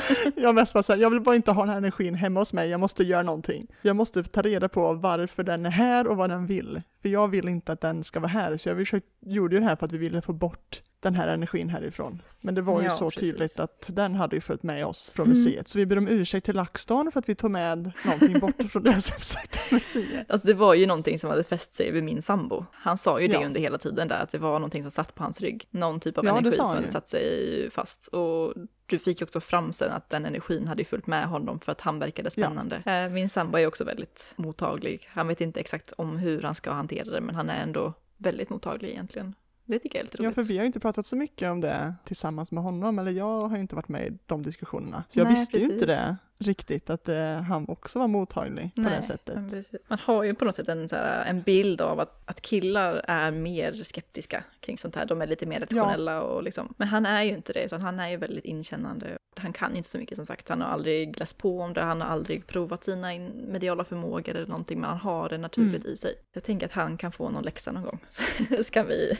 [0.36, 2.70] jag mest bara säger, jag vill bara inte ha den här energin hemma hos mig,
[2.70, 3.66] jag måste göra någonting.
[3.82, 6.82] Jag måste ta reda på varför den är här och vad den vill.
[7.02, 9.66] För jag vill inte att den ska vara här, så jag försökte, gjorde ju det
[9.66, 12.22] här för att vi ville få bort den här energin härifrån.
[12.40, 13.20] Men det var ju Ja, så precis.
[13.20, 15.38] tydligt att den hade ju följt med oss från Mm.
[15.38, 15.68] museet.
[15.68, 18.82] Så vi ber om ursäkt till LaxTon för att vi tog med någonting bort från
[18.82, 20.30] deras hemsökta museet.
[20.30, 22.64] Alltså det var ju någonting som hade fäst sig vid min sambo.
[22.72, 23.46] Han sa ju det Ja.
[23.46, 25.68] under hela tiden där, att det var någonting som satt på hans rygg.
[25.70, 28.06] Någon typ av Ja, energi som hade satt sig fast.
[28.06, 28.54] Och
[28.86, 31.98] du fick också fram sen att den energin hade följt med honom för att han
[31.98, 32.30] verkade Ja.
[32.30, 32.76] spännande.
[32.86, 35.08] Eh, Min sambo är också väldigt mottaglig.
[35.08, 38.50] Han vet inte exakt om hur han ska hantera det, men han är ändå väldigt
[38.50, 39.34] mottaglig egentligen.
[39.66, 40.34] Det tycker jag är lite Ja, roligt.
[40.34, 43.48] för vi har ju inte pratat så mycket om det tillsammans med honom, eller jag
[43.48, 45.04] har ju inte varit med i de diskussionerna.
[45.08, 45.86] Så jag Nej, visste ju inte precis.
[45.88, 49.34] det riktigt, att eh, han också var mottaglig på det sättet.
[49.34, 49.80] precis.
[49.88, 53.04] Man har ju på något sätt en, så här, en bild av att, att killar
[53.08, 55.06] är mer skeptiska kring sånt här.
[55.06, 56.74] De är lite mer rationella och liksom.
[56.76, 59.16] Men han är ju inte det, utan han är ju väldigt inkännande.
[59.36, 60.48] Han kan inte så mycket som sagt.
[60.48, 64.28] Han har aldrig läst på om det, han har aldrig provat sina in- mediala förmågor
[64.36, 65.94] eller någonting, men han har det naturligt Mm.
[65.94, 66.14] i sig.
[66.34, 67.98] Jag tänker att han kan få någon läxa någon gång.
[68.56, 69.18] Så ska vi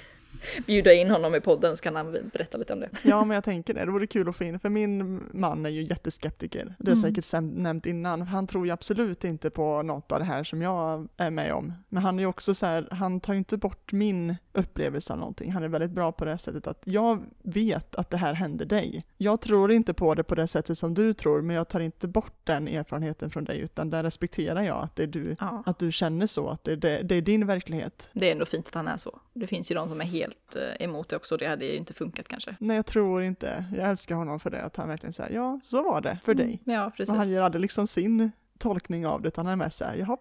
[0.66, 2.88] bjuda in honom i podden så kan han berätta lite om det.
[3.04, 3.84] Ja, men jag tänker det.
[3.84, 6.64] Det vore kul att få in, för min man är ju jätteskeptiker.
[6.78, 7.22] Det har jag Mm.
[7.22, 8.22] säkert nämnt innan.
[8.22, 11.72] Han tror ju absolut inte på något av det här som jag är med om.
[11.88, 15.18] Men han är ju också så här, han tar ju inte bort min upplevelse av
[15.18, 15.52] någonting.
[15.52, 19.04] Han är väldigt bra på det sättet att jag vet att det här händer dig.
[19.16, 22.08] Jag tror inte på det på det sättet som du tror, men jag tar inte
[22.08, 25.62] bort den erfarenheten från dig, utan där respekterar jag att det är du, Ja.
[25.66, 28.10] att du känner så, att det, det, det är din verklighet.
[28.12, 29.18] Det är ändå fint att han är så.
[29.32, 31.36] Det finns ju de som är helt helt eh, emot det också.
[31.36, 32.56] Det hade ju inte funkat kanske.
[32.60, 33.64] Nej, jag tror inte.
[33.76, 36.60] Jag älskar honom för det, att han verkligen säger ja, så var det för dig.
[36.66, 37.10] Mm, ja, precis.
[37.10, 39.96] Och han ger aldrig liksom sin tolkning av det, utan han är med så här,
[39.96, 40.16] jaha,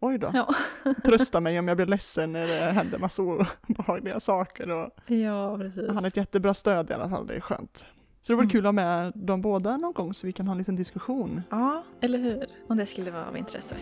[0.00, 0.30] oj då.
[0.34, 0.54] Ja.
[1.04, 4.70] Trösta mig om jag blir ledsen när det händer massa obehagliga saker.
[4.70, 5.88] Och ja, precis.
[5.88, 7.84] han är ett jättebra stöd i alla fall, det är skönt.
[8.22, 8.50] Så det vore Mm.
[8.50, 11.42] kul att ha med de båda någon gång så vi kan ha en liten diskussion.
[11.50, 12.46] Ja, eller hur?
[12.68, 13.76] Om det skulle vara av intresse.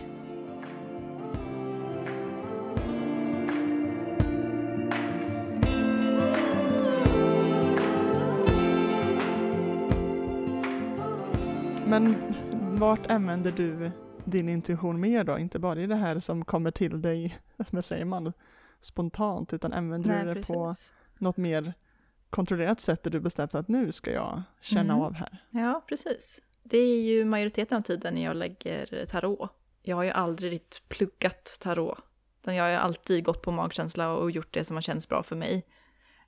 [11.89, 12.15] Men
[12.79, 13.91] vart använder du
[14.25, 15.39] din intuition mer då?
[15.39, 17.39] Inte bara i det här som kommer till dig,
[17.71, 18.33] vad säger man,
[18.79, 20.47] spontant, utan använder Nej, du det precis.
[20.47, 20.75] på
[21.17, 21.73] något mer
[22.29, 25.05] kontrollerat sätt där du bestämt att nu ska jag känna Mm.
[25.05, 25.37] av här?
[25.49, 26.41] Ja, precis.
[26.63, 29.49] Det är ju majoriteten av tiden när jag lägger tarot.
[29.81, 31.97] Jag har ju aldrig riktigt pluggat tarot.
[32.43, 35.65] Jag har alltid gått på magkänsla och gjort det som har känts bra för mig.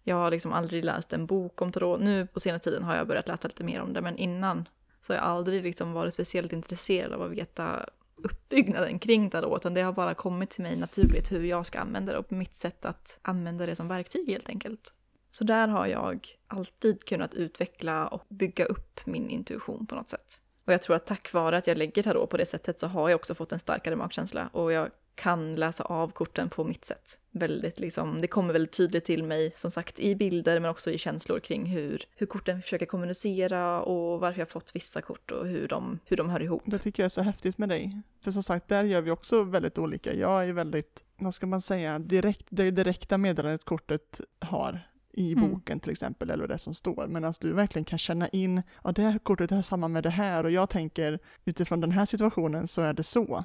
[0.04, 2.02] Jag har liksom aldrig läst en bok om tarot.
[2.02, 4.68] Nu på senare tiden har jag börjat läsa lite mer om det, men innan
[5.02, 7.86] så jag har aldrig liksom varit speciellt intresserad av att veta
[8.16, 12.12] uppbyggnaden kring tarot, utan det har bara kommit till mig naturligt hur jag ska använda
[12.12, 14.94] det och mitt sätt att använda det som verktyg helt enkelt.
[15.32, 20.42] Så där har jag alltid kunnat utveckla och bygga upp min intuition på något sätt.
[20.66, 23.10] Och jag tror att tack vare att jag lägger tarot på det sättet så har
[23.10, 27.20] jag också fått en starkare magkänsla och jag kan läsa av korten på mitt sätt.
[27.32, 30.98] Väldigt liksom, det kommer väldigt tydligt till mig, som sagt, i bilder men också i
[30.98, 35.68] känslor kring hur, hur korten försöker kommunicera och varför jag fått vissa kort och hur
[35.68, 36.64] de, hur de hör ihop.
[36.66, 38.02] Det tycker jag är så häftigt med dig.
[38.24, 40.14] För som sagt, där gör vi också väldigt olika.
[40.14, 44.80] Jag är väldigt, vad ska man säga, direkt, det direkta meddelandet kortet har
[45.14, 45.50] i Mm.
[45.50, 47.08] boken till exempel, eller det som står.
[47.08, 50.10] Men att du verkligen kan känna in, ja det här kortet hör samman med det
[50.10, 53.44] här och jag tänker utifrån den här situationen så är det så.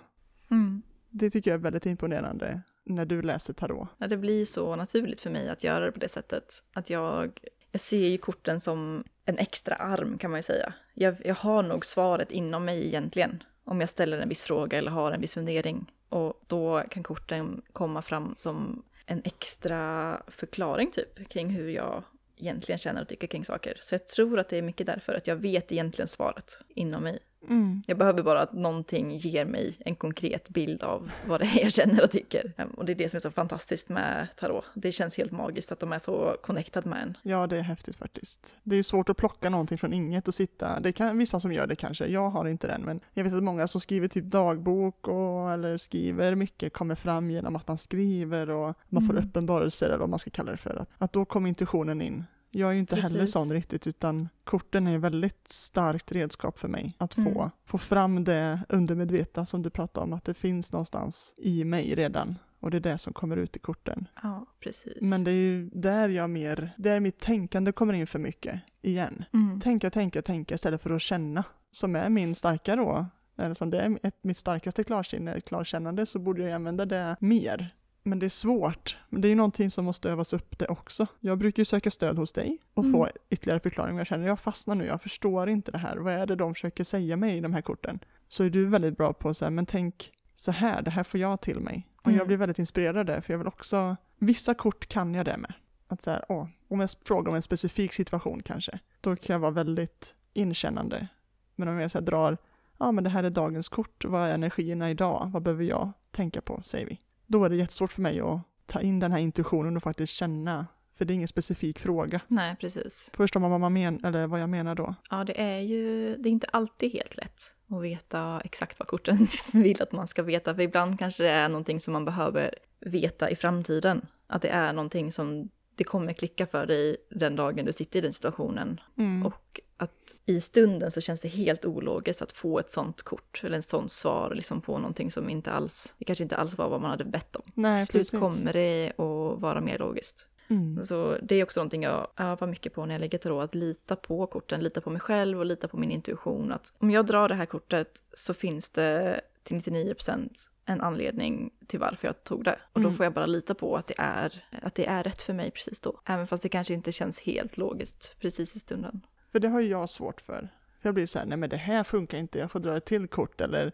[1.17, 3.89] Det tycker jag är väldigt imponerande när du läser tarot.
[3.99, 6.63] Ja, det blir så naturligt för mig att göra det på det sättet.
[6.73, 7.41] Att jag,
[7.73, 10.75] jag ser ju korten som en extra arm kan man ju säga.
[10.95, 13.43] Jag, jag har nog svaret inom mig egentligen.
[13.65, 15.93] Om jag ställer en viss fråga eller har en viss fundering.
[16.09, 22.05] Och då kan korten komma fram som en extra förklaring typ kring hur jag
[22.37, 23.79] egentligen känner och tycker kring saker.
[23.81, 27.19] Så jag tror att det är mycket därför att jag vet egentligen svaret inom mig.
[27.49, 27.83] Mm.
[27.87, 31.73] Jag behöver bara att någonting ger mig en konkret bild av vad det är jag
[31.73, 32.53] känner och tycker.
[32.57, 34.65] Ehm, Och det är det som är så fantastiskt med tarot.
[34.75, 37.17] Det känns helt magiskt att de är så connectad med en.
[37.23, 38.57] Ja, det är häftigt faktiskt.
[38.63, 41.53] Det är ju svårt att plocka någonting från inget och sitta, det kan vissa som
[41.53, 44.25] gör det kanske, jag har inte den, men jag vet att många som skriver typ
[44.25, 49.29] dagbok och, eller skriver mycket kommer fram genom att man skriver och man får Mm.
[49.29, 50.77] uppenbarelser eller vad man ska kalla det för.
[50.77, 52.25] Att, att då kommer intuitionen in.
[52.55, 53.33] Jag är ju inte heller Precis.
[53.33, 57.51] sån riktigt, utan korten är ett väldigt starkt redskap för mig att få, Mm.
[57.65, 62.39] få fram det undermedvetna som du pratade om, att det finns någonstans i mig redan.
[62.61, 64.09] Och det är det som kommer ut i korten.
[64.23, 64.93] Ja, precis.
[65.01, 69.25] Men det är ju där jag mer, där mitt tänkande kommer in för mycket igen.
[69.33, 69.61] Mm.
[69.61, 71.45] Tänka, tänka, tänka istället för att känna.
[71.73, 76.19] Som är min starka då, eller som det är ett, mitt starkaste klarsinne, klarkännande, så
[76.19, 77.75] borde jag använda det mer.
[78.07, 78.97] Men det är svårt.
[79.09, 81.07] Men det är ju någonting som måste övas upp det också.
[81.21, 83.17] Jag brukar ju söka stöd hos dig och få Mm.
[83.31, 83.97] ytterligare förklaring.
[83.99, 85.97] Jag känner jag fastnar nu, jag förstår inte det här.
[85.97, 87.99] Vad är det de försöker säga mig i de här korten?
[88.29, 91.21] Så är du väldigt bra på att säga, men tänk så här, det här får
[91.21, 91.87] jag till mig.
[91.97, 92.27] Och jag Mm.
[92.27, 95.53] blir väldigt inspirerad av det, för jag vill också, vissa kort kan jag det med.
[95.89, 99.41] Att så här, åh, om jag frågar om en specifik situation kanske, då kan jag
[99.41, 101.09] vara väldigt inkännande.
[101.57, 102.37] Men om jag så här drar,
[102.79, 106.41] ja men det här är dagens kort, vad är energierna idag, vad behöver jag tänka
[106.41, 107.01] på, säger vi.
[107.27, 110.67] Då är det jättesvårt för mig att ta in den här intuitionen och faktiskt känna,
[110.97, 112.21] för det är ingen specifik fråga.
[112.29, 113.11] Nej, precis.
[113.15, 114.95] Förstår man vad, man men, eller vad jag menar då?
[115.11, 119.27] Ja, det är ju, det är inte alltid helt lätt att veta exakt vad korten
[119.53, 120.55] vill att man ska veta.
[120.55, 124.07] För ibland kanske det är någonting som man behöver veta i framtiden.
[124.27, 128.03] Att det är någonting som det kommer klicka för dig den dagen du sitter i
[128.03, 128.81] den situationen.
[128.99, 129.27] Mm.
[129.27, 133.59] Och att i stunden så känns det helt ologiskt att få ett sånt kort eller
[133.59, 136.81] ett sånt svar liksom på någonting som inte alls, det kanske inte alls var vad
[136.81, 137.43] man hade bett om.
[137.55, 138.21] Nej, Till slut precis.
[138.21, 140.27] kommer det att vara mer logiskt.
[140.49, 140.85] Mm.
[140.85, 143.97] Så det är också någonting jag övar mycket på när jag lägger tarot, att lita
[143.97, 146.53] på korten, lita på mig själv och lita på min intuition.
[146.53, 150.31] Att om jag drar det här kortet så finns det till 99%
[150.67, 152.59] en anledning till varför jag tog det.
[152.73, 152.97] Och då Mm.
[152.97, 155.81] får jag bara lita på att det, är, att det är rätt för mig precis
[155.81, 156.01] då.
[156.05, 159.01] Även fast det kanske inte känns helt logiskt precis i stunden.
[159.33, 160.49] För det har ju jag svårt för.
[160.85, 163.09] Jag blir så här, nej men det här funkar inte, jag får dra ett till
[163.09, 163.73] kort eller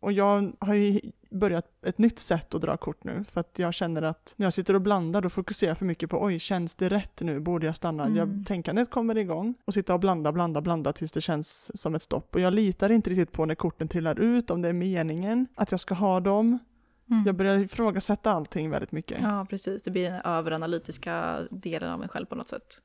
[0.00, 3.74] Och jag har ju börjat ett nytt sätt att dra kort nu, för att jag
[3.74, 6.74] känner att när jag sitter och blandar då fokuserar jag för mycket på oj, känns
[6.74, 8.04] det rätt nu, borde jag stanna?
[8.04, 8.16] Mm.
[8.16, 12.02] Jag, tänkandet kommer igång och sitta och blanda, blanda, blanda tills det känns som ett
[12.02, 12.34] stopp.
[12.34, 15.70] Och jag litar inte riktigt på när korten trillar ut, om det är meningen att
[15.70, 16.58] jag ska ha dem.
[17.10, 17.22] Mm.
[17.26, 19.20] Jag börjar ifrågasätta allting väldigt mycket.
[19.22, 19.28] Ja.
[19.28, 19.82] Ja, precis.
[19.82, 22.80] Det blir den överanalytiska delen av mig själv på något sätt.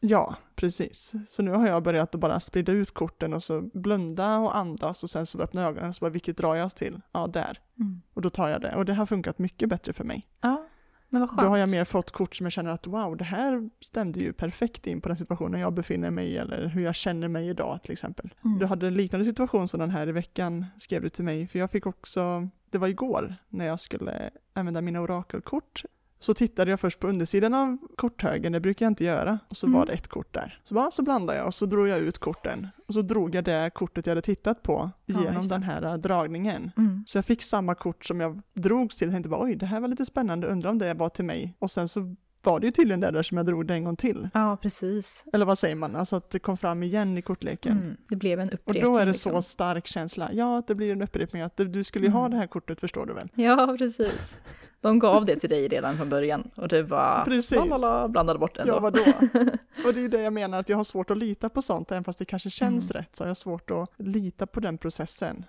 [0.56, 1.12] precis.
[1.30, 5.04] Så nu har jag börjat att bara sprida ut korten och så blunda och andas
[5.04, 7.02] och sen så öppna ögonen och så bara vilket drar jag oss till?
[7.12, 7.60] Ja, där.
[7.80, 8.02] Mm.
[8.14, 8.76] Och då tar jag det.
[8.76, 10.28] Och det har funkat mycket bättre för mig.
[10.42, 10.66] Ja,
[11.12, 11.42] men vad skönt.
[11.42, 14.34] Då har jag mer fått kort som jag känner att wow, det här stämde ju
[14.34, 17.80] perfekt in på den situationen jag befinner mig i eller hur jag känner mig idag
[17.84, 18.34] till exempel.
[18.46, 18.60] Mm.
[18.60, 21.60] Du hade en liknande situation som den här i veckan, skrev du till mig, för
[21.60, 25.84] jag fick också, det var igår när jag skulle använda mina orakelkort.
[26.24, 29.68] Så tittade jag först på undersidan av korthögen, det brukar jag inte göra, och så
[29.68, 29.80] Mm.
[29.80, 30.60] var det ett kort där.
[30.64, 32.68] Så bara, så blandade jag och så drog jag ut korten.
[32.88, 35.94] Och så drog jag det kortet jag hade tittat på Ja, genom den här äh,
[35.94, 36.72] dragningen.
[36.78, 37.04] Mm.
[37.08, 39.80] Så jag fick samma kort som jag drogs till och tänkte bara oj, det här
[39.80, 41.56] var lite spännande, undrar om det var till mig.
[41.60, 43.96] Och sen så var det ju tydligen det där som jag drog det en gång
[43.96, 44.30] till.
[44.34, 45.26] Ja, precis.
[45.34, 47.72] Eller vad säger man, alltså att det kom fram igen i kortleken.
[47.78, 47.98] Mm.
[48.10, 48.84] Det blev en Och upprepning.
[48.84, 49.32] då är det liksom.
[49.36, 52.32] så stark känsla, ja att det blir en upprepning, att du skulle ju ha Mm.
[52.32, 53.30] det här kortet förstår du väl?
[53.36, 54.38] Ja, precis.
[54.82, 57.58] De gav det till dig redan från början och du bara Precis.
[57.58, 58.74] lalala, blandade bort det ändå.
[58.74, 59.00] Ja vadå?
[59.86, 61.92] och det är ju det jag menar, att jag har svårt att lita på sånt,
[61.92, 63.02] även fast det kanske känns Mm.
[63.02, 65.46] rätt, så har jag svårt att lita på den processen.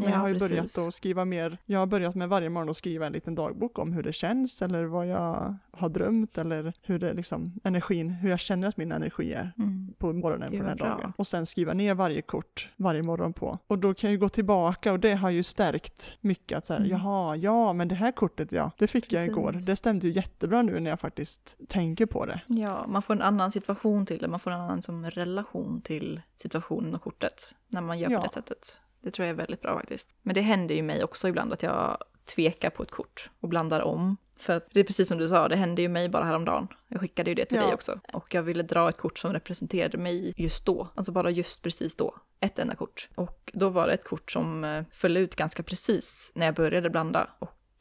[0.00, 0.48] Men Ja, jag har ju precis.
[0.48, 3.78] börjat att skriva mer, jag har börjat med varje morgon att skriva en liten dagbok
[3.78, 8.30] om hur det känns eller vad jag har drömt eller hur det liksom, energin, hur
[8.30, 9.94] jag känner att min energi är Mm.
[9.98, 10.96] på morgonen Gud, på den här bra.
[10.96, 11.12] dagen.
[11.16, 13.58] Och sen skriva ner varje kort varje morgon på.
[13.66, 16.78] Och då kan jag ju gå tillbaka och det har ju stärkt mycket att säga,
[16.78, 16.90] Mm.
[16.90, 19.38] jaha, ja, men det här kortet ja, det fick jag Precis.
[19.38, 19.52] igår.
[19.52, 22.40] Det stämde ju jättebra nu när jag faktiskt tänker på det.
[22.46, 26.20] Ja, man får en annan situation till det, man får en annan som relation till
[26.36, 28.18] situationen och kortet när man gör Ja.
[28.20, 28.76] på det sättet.
[29.00, 30.16] Det tror jag är väldigt bra faktiskt.
[30.22, 31.98] Men det händer ju mig också ibland att jag
[32.34, 34.16] tvekar på ett kort och blandar om.
[34.36, 36.68] För det är precis som du sa, det hände ju mig bara häromdagen.
[36.88, 37.64] Jag skickade ju det till Ja.
[37.64, 38.00] dig också.
[38.12, 40.88] Och jag ville dra ett kort som representerade mig just då.
[40.94, 42.14] Alltså bara just precis då.
[42.40, 43.08] Ett enda kort.
[43.14, 46.90] Och då var det ett kort som eh, föll ut ganska precis när jag började
[46.90, 47.30] blanda.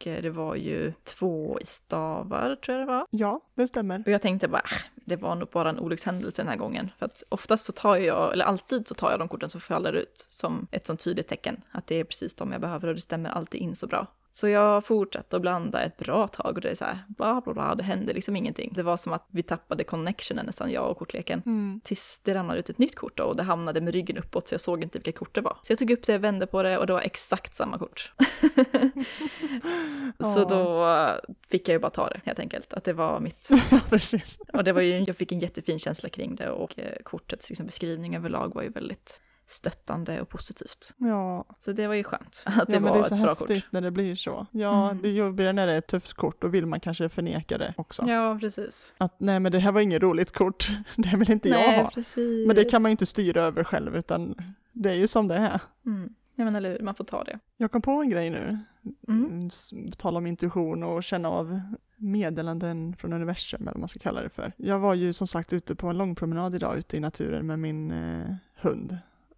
[0.05, 3.05] Eh, det var ju två stavar, tror jag det var.
[3.09, 4.03] Ja, det stämmer.
[4.05, 6.91] Och jag tänkte bara, äh, det var nog bara en olyckshändelse den här gången.
[6.99, 9.93] För att oftast så tar jag, eller alltid så tar jag de korten som faller
[9.93, 11.61] ut som ett sånt tydligt tecken.
[11.71, 14.07] Att det är precis de jag behöver och det stämmer alltid in så bra.
[14.37, 17.53] Så jag fortsatte att blanda ett bra tag och det är så här, bla bla
[17.53, 18.71] bla, det hände liksom ingenting.
[18.75, 21.41] Det var som att vi tappade connectionen nästan, jag och kortleken.
[21.45, 21.81] Mm.
[21.83, 24.53] Tills det ramlade ut ett nytt kort då, och det hamnade med ryggen uppåt så
[24.53, 25.57] jag såg inte vilket kort det var.
[25.61, 28.11] Så jag tog upp det, vände på det och det var exakt samma kort.
[30.19, 30.87] så då
[31.49, 33.49] fick jag ju bara ta det helt enkelt, att det var mitt.
[33.89, 34.39] Precis.
[34.53, 37.65] Och det var ju, jag fick en jättefin känsla kring det och eh, kortets liksom,
[37.65, 40.93] beskrivning överlag var ju väldigt stöttande och positivt.
[40.97, 43.15] Ja, Så det var ju skönt att det ja men var det är ett så
[43.15, 43.71] bra häftigt kort.
[43.71, 44.45] när det blir så.
[44.51, 45.01] Ja, Mm.
[45.01, 47.73] det är jobbigare när det är ett tufft kort, då vill man kanske förneka det
[47.77, 48.05] också.
[48.07, 48.93] Ja, precis.
[48.97, 51.89] Att nej men det här var inget roligt kort, det vill inte jag Nej, ha.
[51.89, 52.47] precis.
[52.47, 54.35] Men det kan man ju inte styra över själv, utan
[54.71, 55.59] det är ju som det är.
[55.85, 56.13] Mm.
[56.35, 57.39] Ja, men eller hur, man får ta det.
[57.57, 58.59] Jag kom på en grej nu,
[59.07, 59.25] Mm.
[59.71, 59.91] mm.
[59.91, 61.59] tala om intuition och känna av
[61.95, 64.51] meddelanden från universum eller vad man ska kalla det för.
[64.57, 67.91] Jag var ju som sagt ute på en långpromenad idag ute i naturen med min
[67.91, 68.97] eh, hund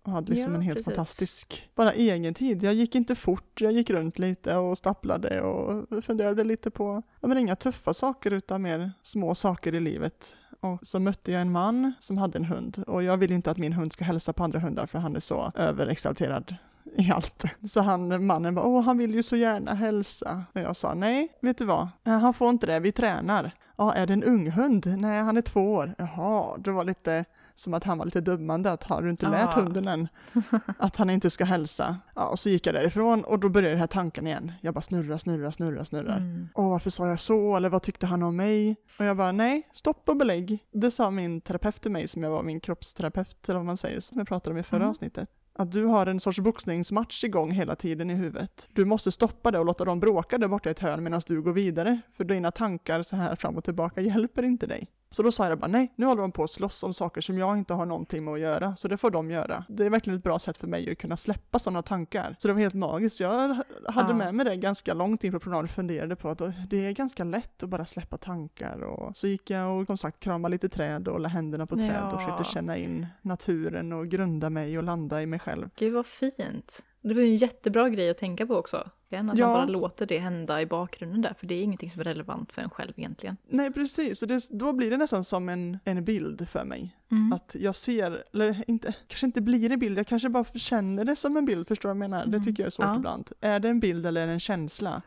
[0.10, 0.86] och hade liksom Ja, en helt precis.
[0.86, 2.64] fantastisk, bara egen tid.
[2.64, 7.28] Jag gick inte fort, jag gick runt lite och stapplade och funderade lite på, ja
[7.28, 10.36] men inga tuffa saker utan mer små saker i livet.
[10.62, 13.58] Och så mötte jag en man som hade en hund och jag vill inte att
[13.58, 16.56] min hund ska hälsa på andra hundar för han är så överexalterad
[16.98, 17.44] i allt.
[17.68, 20.44] Så han, mannen bara, åh han vill ju så gärna hälsa.
[20.54, 23.52] Och jag sa, nej, vet du vad, Eh, han får inte det, vi tränar.
[23.78, 24.94] Ja, är det en ung hund?
[24.98, 25.96] Nej, han är två år.
[25.98, 27.26] Jaha, det var lite
[27.60, 29.62] som att han var lite dömande, att har du inte lärt Ah.
[29.62, 30.08] hunden än
[30.78, 31.98] att han inte ska hälsa?
[32.16, 34.52] Ja, och så gick jag därifrån och då började den här tanken igen.
[34.62, 36.18] Jag bara snurrar, snurrar, snurrar, snurrar.
[36.18, 36.48] Mm.
[36.56, 37.56] Åh, varför sa jag så?
[37.56, 38.76] Eller vad tyckte han om mig?
[39.00, 40.60] Och jag bara, nej, stopp och belägg.
[40.72, 44.00] Det sa min terapeut till mig, som jag var min kroppsterapeut, eller vad man säger,
[44.00, 44.90] som jag pratade om i förra Mm.
[44.90, 45.30] avsnittet.
[45.54, 48.70] Att du har en sorts boxningsmatch igång hela tiden i huvudet.
[48.74, 51.42] Du måste stoppa det och låta dem bråka där borta i ett hörn medan du
[51.42, 52.00] går vidare.
[52.18, 54.88] För dina tankar så här fram och tillbaka hjälper inte dig.
[55.12, 57.38] Så då sa jag bara, nej, nu håller de på att slåss om saker som
[57.38, 59.66] jag inte har någonting med att göra, så det får de göra.
[59.70, 62.36] Det är verkligen ett bra sätt för mig att kunna släppa sådana tankar.
[62.40, 63.20] Så det var helt magiskt.
[63.20, 64.14] Jag hade Ja.
[64.14, 67.24] med mig det ganska långt in på promenaden och funderade på att det är ganska
[67.24, 68.82] lätt att bara släppa tankar.
[68.84, 72.04] Och så gick jag och som sagt kramade lite träd och la händerna på träd
[72.04, 72.18] och Ja.
[72.20, 75.70] försökte känna in naturen och grunda mig och landa i mig själv.
[75.78, 76.86] Gud vad fint.
[77.02, 78.78] Det var ju en jättebra grej att tänka på också.
[78.78, 79.24] Att Ja.
[79.24, 82.52] man bara låter det hända i bakgrunden där, för det är ingenting som är relevant
[82.52, 83.38] för en själv egentligen.
[83.48, 84.20] Nej, precis.
[84.20, 86.96] Så det, då blir det nästan som en, en bild för mig.
[87.12, 87.34] Mm.
[87.34, 91.16] Att jag ser, eller inte, kanske inte blir en bild, jag kanske bara känner det
[91.16, 92.26] som en bild, förstår du vad jag menar?
[92.26, 92.44] Det Mm.
[92.46, 92.96] tycker jag är svårt Ja.
[92.96, 93.30] ibland.
[93.42, 95.02] Är det en bild eller är det en känsla?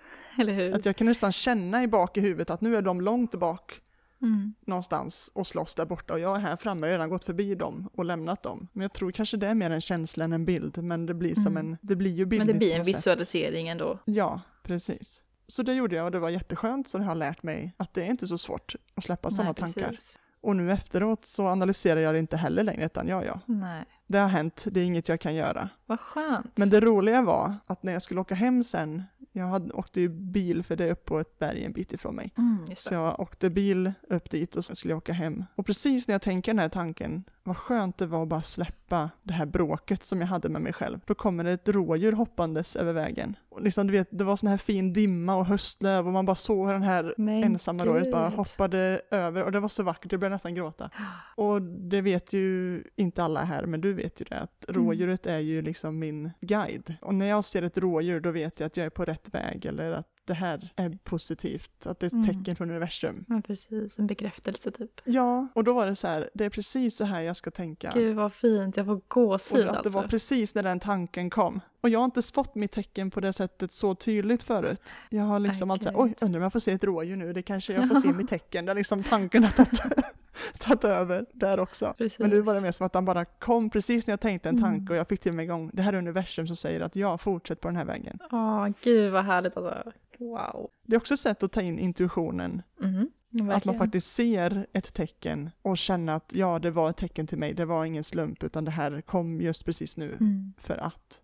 [0.74, 3.80] Att jag kan nästan känna i bak i huvudet att nu är de långt bak
[4.23, 4.55] Mm.
[4.66, 7.55] någonstans och slåss där borta och jag är här framme, jag har redan gått förbi
[7.55, 8.68] dem och lämnat dem.
[8.73, 11.35] Men jag tror kanske det är mer en känsla än en bild, men det blir
[11.35, 11.57] som Mm.
[11.73, 12.97] en, det blir ju Men bildligt det blir en något sätt.
[12.97, 13.99] visualisering ändå.
[14.05, 15.23] Ja, precis.
[15.47, 18.03] Så det gjorde jag och det var jätteskönt så det har lärt mig att det
[18.03, 19.97] är inte så svårt att släppa sådana tankar.
[20.41, 23.41] Och nu efteråt så analyserar jag det inte heller längre utan ja, ja.
[23.47, 23.85] Nej.
[24.07, 25.68] Det har hänt, det är inget jag kan göra.
[25.93, 26.53] Vad skönt.
[26.59, 30.09] Men det roliga var att när jag skulle åka hem sen, jag hade, åkte ju
[30.09, 32.32] bil för det är upp på ett berg en bit ifrån mig.
[32.38, 35.45] Mm, så jag åkte bil upp dit och så skulle jag åka hem.
[35.55, 39.11] Och precis när jag tänker den här tanken, vad skönt det var att bara släppa
[39.22, 41.01] det här bråket som jag hade med mig själv.
[41.07, 43.36] Då kommer det ett rådjur hoppandes över vägen.
[43.49, 46.36] Och liksom, du vet, det var sån här fin dimma och höstlöv och man bara
[46.36, 50.20] såg den här Men ensamma rådjuret bara hoppade över och det var så vackert, jag
[50.20, 50.90] började nästan gråta.
[51.36, 54.82] Och det vet ju inte alla här, men du vet ju det, att Mm.
[54.84, 56.95] rådjuret är ju liksom Liksom min guide.
[57.01, 59.64] Och när jag ser ett rådjur då vet jag att jag är på rätt väg
[59.64, 62.25] eller att det här är positivt, att det är ett Mm.
[62.25, 63.25] tecken från universum.
[63.29, 63.99] Ja, precis.
[63.99, 65.01] En bekräftelse typ.
[65.05, 67.91] Ja, och då var det så här, det är precis så här jag ska tänka.
[67.95, 69.91] Gud vad fint, jag får gåshud att det alltså.
[69.91, 71.61] var precis när den tanken kom.
[71.81, 74.83] Och jag har inte fått mitt tecken på det sättet så tydligt förut.
[75.11, 77.43] Jag har liksom alltid såhär, oj, undrar om jag får se ett rådjur nu, det
[77.43, 78.64] kanske jag får se mitt tecken.
[78.64, 79.83] Det är liksom tanken har tagit,
[80.59, 81.95] tagit över där också.
[81.99, 82.18] Precis.
[82.18, 84.59] Men nu var det mer som att den bara kom precis när jag tänkte en
[84.59, 84.70] Mm.
[84.70, 87.18] tanke och jag fick till mig igång, det här är universum som säger att ja,
[87.18, 88.18] fortsätt på den här vägen.
[88.33, 89.93] Åh, gud vad härligt alltså.
[90.19, 90.71] Wow.
[90.83, 93.11] Det är också ett sätt att ta in intuitionen, Mhm.
[93.51, 97.39] att man faktiskt ser ett tecken och känner att ja, det var ett tecken till
[97.39, 100.53] mig, det var ingen slump, utan det här kom just precis nu Mm.
[100.59, 101.21] för att.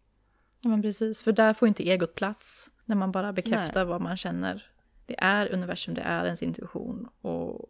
[0.60, 2.70] Ja men precis, för där får inte egot plats.
[2.84, 4.70] När man bara bekräftar vad man känner.
[5.06, 7.08] Det är universum, det är ens intuition.
[7.20, 7.66] Och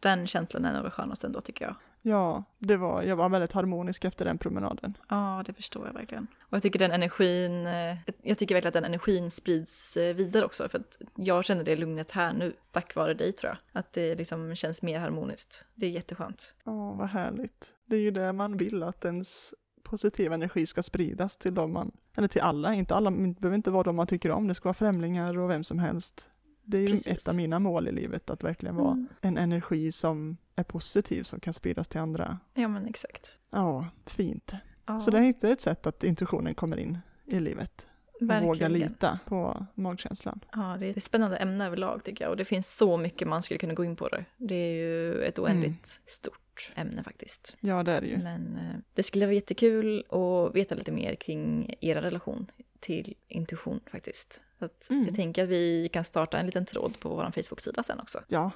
[0.00, 1.74] den känslan är nog det skönaste ändå tycker jag.
[2.02, 4.98] Ja, det var, jag var väldigt harmonisk efter den promenaden.
[5.08, 6.26] Ja, det förstår jag verkligen.
[6.40, 10.44] Och jag tycker den energin, eh, jag tycker verkligen att den energin sprids eh, vidare
[10.44, 10.68] också.
[10.68, 13.80] För att jag känner det lugnet här nu, tack vare dig tror jag.
[13.80, 15.64] Att det liksom känns mer harmoniskt.
[15.74, 16.52] Det är jätteskönt.
[16.64, 17.72] Ja, vad härligt.
[17.86, 21.92] Det är ju det man vill, att ens positiv energi ska spridas till dem man,
[22.14, 24.68] eller till alla, inte alla, det behöver inte vara de man tycker om, det ska
[24.68, 26.28] vara främlingar och vem som helst.
[26.70, 27.06] Det är ju Precis.
[27.06, 29.06] ett av mina mål i livet, att verkligen vara Mm.
[29.20, 32.38] en energi som är positiv, som kan spridas till andra.
[32.54, 33.36] Ja men exakt.
[33.50, 34.52] Ja, fint.
[34.86, 37.86] Ja, Så det är inte ett sätt att intuitionen kommer in i livet.
[38.20, 38.72] Och våga verkligen.
[38.72, 40.40] lita på magkänslan.
[40.52, 42.30] Ja, det är ett spännande ämne överlag tycker jag.
[42.30, 44.24] Och det finns så mycket man skulle kunna gå in på det.
[44.36, 47.56] Det är ju ett oändligt stort ämne faktiskt.
[47.60, 48.16] Ja, det är det ju.
[48.18, 52.50] Men eh, det skulle vara jättekul att veta lite mer kring era relation
[52.80, 54.42] till intuition faktiskt.
[54.58, 55.06] Så Mm.
[55.06, 58.22] Jag tänker att vi kan starta en liten tråd på vår Facebook-sida sen också.
[58.28, 58.50] Ja,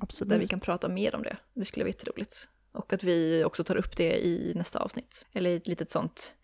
[0.00, 0.28] absolut.
[0.30, 1.36] Där vi kan prata mer om det.
[1.54, 2.48] Det skulle vara jätteroligt.
[2.72, 5.26] Och att vi också tar upp det i nästa avsnitt.
[5.32, 6.34] Eller i ett litet sånt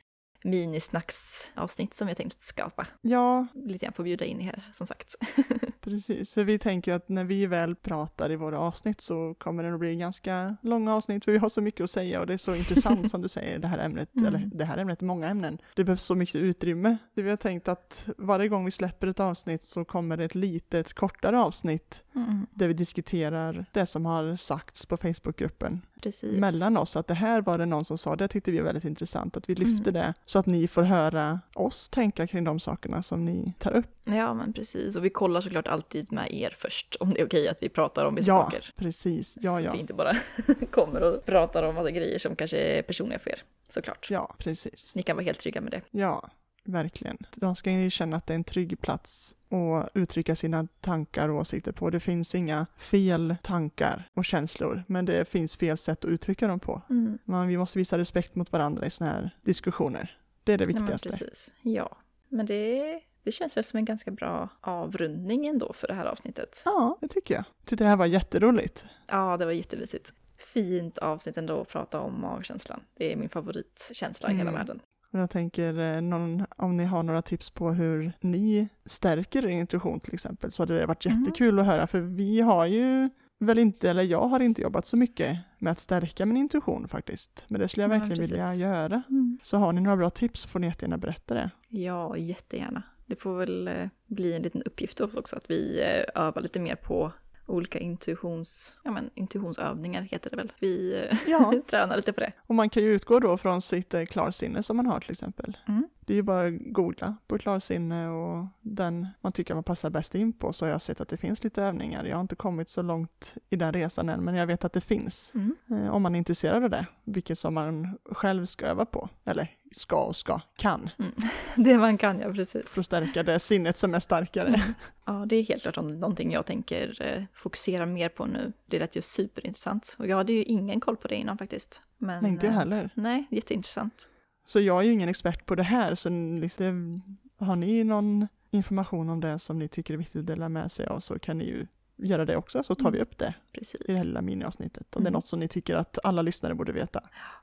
[0.44, 2.86] minisnacksavsnitt som vi har tänkt skapa.
[3.00, 5.14] Ja, Lite grann få bjuda in er som sagt.
[5.80, 9.62] Precis, för vi tänker ju att när vi väl pratar i våra avsnitt så kommer
[9.64, 12.34] det att bli ganska långa avsnitt för vi har så mycket att säga och det
[12.34, 14.26] är så intressant som du säger, det här ämnet, Mm.
[14.26, 15.58] eller det här ämnet, många ämnen.
[15.74, 16.96] Det behövs så mycket utrymme.
[17.14, 20.34] Så vi har tänkt att varje gång vi släpper ett avsnitt så kommer det ett
[20.34, 26.38] litet kortare avsnitt Mm, där vi diskuterar det som har sagts på Facebookgruppen precis.
[26.40, 26.96] mellan oss.
[26.96, 29.48] Att det här var det någon som sa, det tyckte vi var väldigt intressant, att
[29.48, 29.94] vi lyfter Mm.
[30.02, 33.86] det så att ni får höra oss tänka kring de sakerna som ni tar upp.
[34.04, 34.96] Ja, men precis.
[34.96, 38.04] Och vi kollar såklart alltid med er först om det är okej att vi pratar
[38.04, 38.72] om vissa Ja, saker.
[38.76, 39.38] precis.
[39.40, 39.72] Ja, Så ja.
[39.72, 40.16] vi inte bara
[40.70, 43.42] kommer och pratar om massa grejer som kanske är personliga för er.
[43.68, 44.08] Såklart.
[44.10, 44.94] Ja, precis.
[44.94, 45.80] Ni kan vara helt trygga med det.
[45.90, 46.30] Ja,
[46.64, 47.16] verkligen.
[47.36, 51.36] De ska ju känna att det är en trygg plats att uttrycka sina tankar och
[51.36, 51.90] åsikter på.
[51.90, 56.60] Det finns inga fel tankar och känslor, men det finns fel sätt att uttrycka dem
[56.60, 56.82] på.
[57.24, 60.18] Men vi måste visa respekt mot varandra i sådana här diskussioner.
[60.44, 61.08] Det är det Ja, viktigaste.
[61.08, 61.52] precis.
[61.62, 61.96] Ja,
[62.28, 66.62] men det, det känns väl som en ganska bra avrundning ändå för det här avsnittet.
[66.64, 67.44] Ja, det tycker jag.
[67.58, 68.86] Jag tyckte det här var jätteroligt.
[69.06, 70.12] Ja, det var jättemysigt.
[70.54, 72.80] Fint avsnitt ändå att prata om magkänslan.
[72.94, 74.54] Det är min favoritkänsla i hela Mm.
[74.54, 74.80] världen.
[75.12, 80.00] Jag tänker eh, någon, om ni har några tips på hur ni stärker er intuition
[80.00, 81.20] till exempel så hade det varit Mhm.
[81.24, 83.08] jättekul att höra för vi har ju
[83.38, 87.44] väl inte, eller jag har inte jobbat så mycket med att stärka min intuition faktiskt.
[87.48, 88.60] Men det skulle jag Ja, verkligen vilja precis.
[88.62, 89.02] göra.
[89.42, 91.50] Så har ni några bra tips får ni jättegärna berätta det.
[91.68, 92.82] Ja, jättegärna.
[93.10, 96.74] Det får väl eh, bli en liten uppgift också att vi eh, övar lite mer
[96.74, 97.12] på
[97.46, 100.52] olika intuitions, ja, men, intuitionsövningar heter det väl.
[100.60, 102.32] Vi eh, Ja, tränar lite på det.
[102.46, 105.56] och man kan ju utgå då från sitt klarsinne som man har till exempel.
[105.68, 105.88] Mm.
[106.10, 110.14] Det är ju bara att googla på klarsinne och den man tycker man passar bäst
[110.14, 112.04] in på så har jag sett att det finns lite övningar.
[112.04, 114.80] Jag har inte kommit så långt i den resan än men jag vet att det
[114.80, 115.32] finns.
[115.34, 115.56] Mm.
[115.70, 119.08] Eh, om man är intresserad av det, vilket som man själv ska öva på.
[119.24, 120.90] Eller ska och ska, kan.
[121.56, 122.70] Det man kan, ja precis.
[122.70, 124.62] För att stärka det sinnet som är starkare.
[125.04, 128.52] Ja, det är helt klart någonting jag tänker eh, fokusera mer på nu.
[128.66, 129.96] Det lät ju superintressant.
[129.98, 131.80] Och jag hade ju ingen koll på det innan faktiskt.
[131.98, 132.90] Men, Nej, inte jag eh, heller.
[132.94, 134.08] Nej, jätteintressant.
[134.50, 136.08] Så jag är ju ingen expert på det här, så
[136.40, 137.02] liksom,
[137.38, 140.86] har ni någon information om det som ni tycker är viktigt att dela med sig
[140.86, 143.02] av så kan ni ju göra det också så tar vi Mm.
[143.08, 143.80] upp det Precis.
[143.80, 144.96] i det här lilla miniavsnittet.
[144.96, 145.12] Om det är Mm.
[145.12, 147.00] något som ni tycker att alla lyssnare borde veta.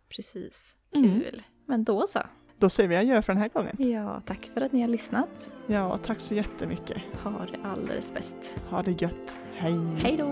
[0.09, 0.75] Precis.
[0.95, 1.19] Mm.
[1.21, 1.43] Kul.
[1.65, 2.19] Men då så.
[2.57, 3.75] Då säger vi adjö för den här gången.
[3.91, 5.53] Ja, tack för att ni har lyssnat.
[5.67, 6.97] Ja, tack så jättemycket.
[7.23, 8.59] Ha det alldeles bäst.
[8.69, 9.35] Ha det gött.
[9.53, 9.73] Hej!
[9.97, 10.27] Hej då!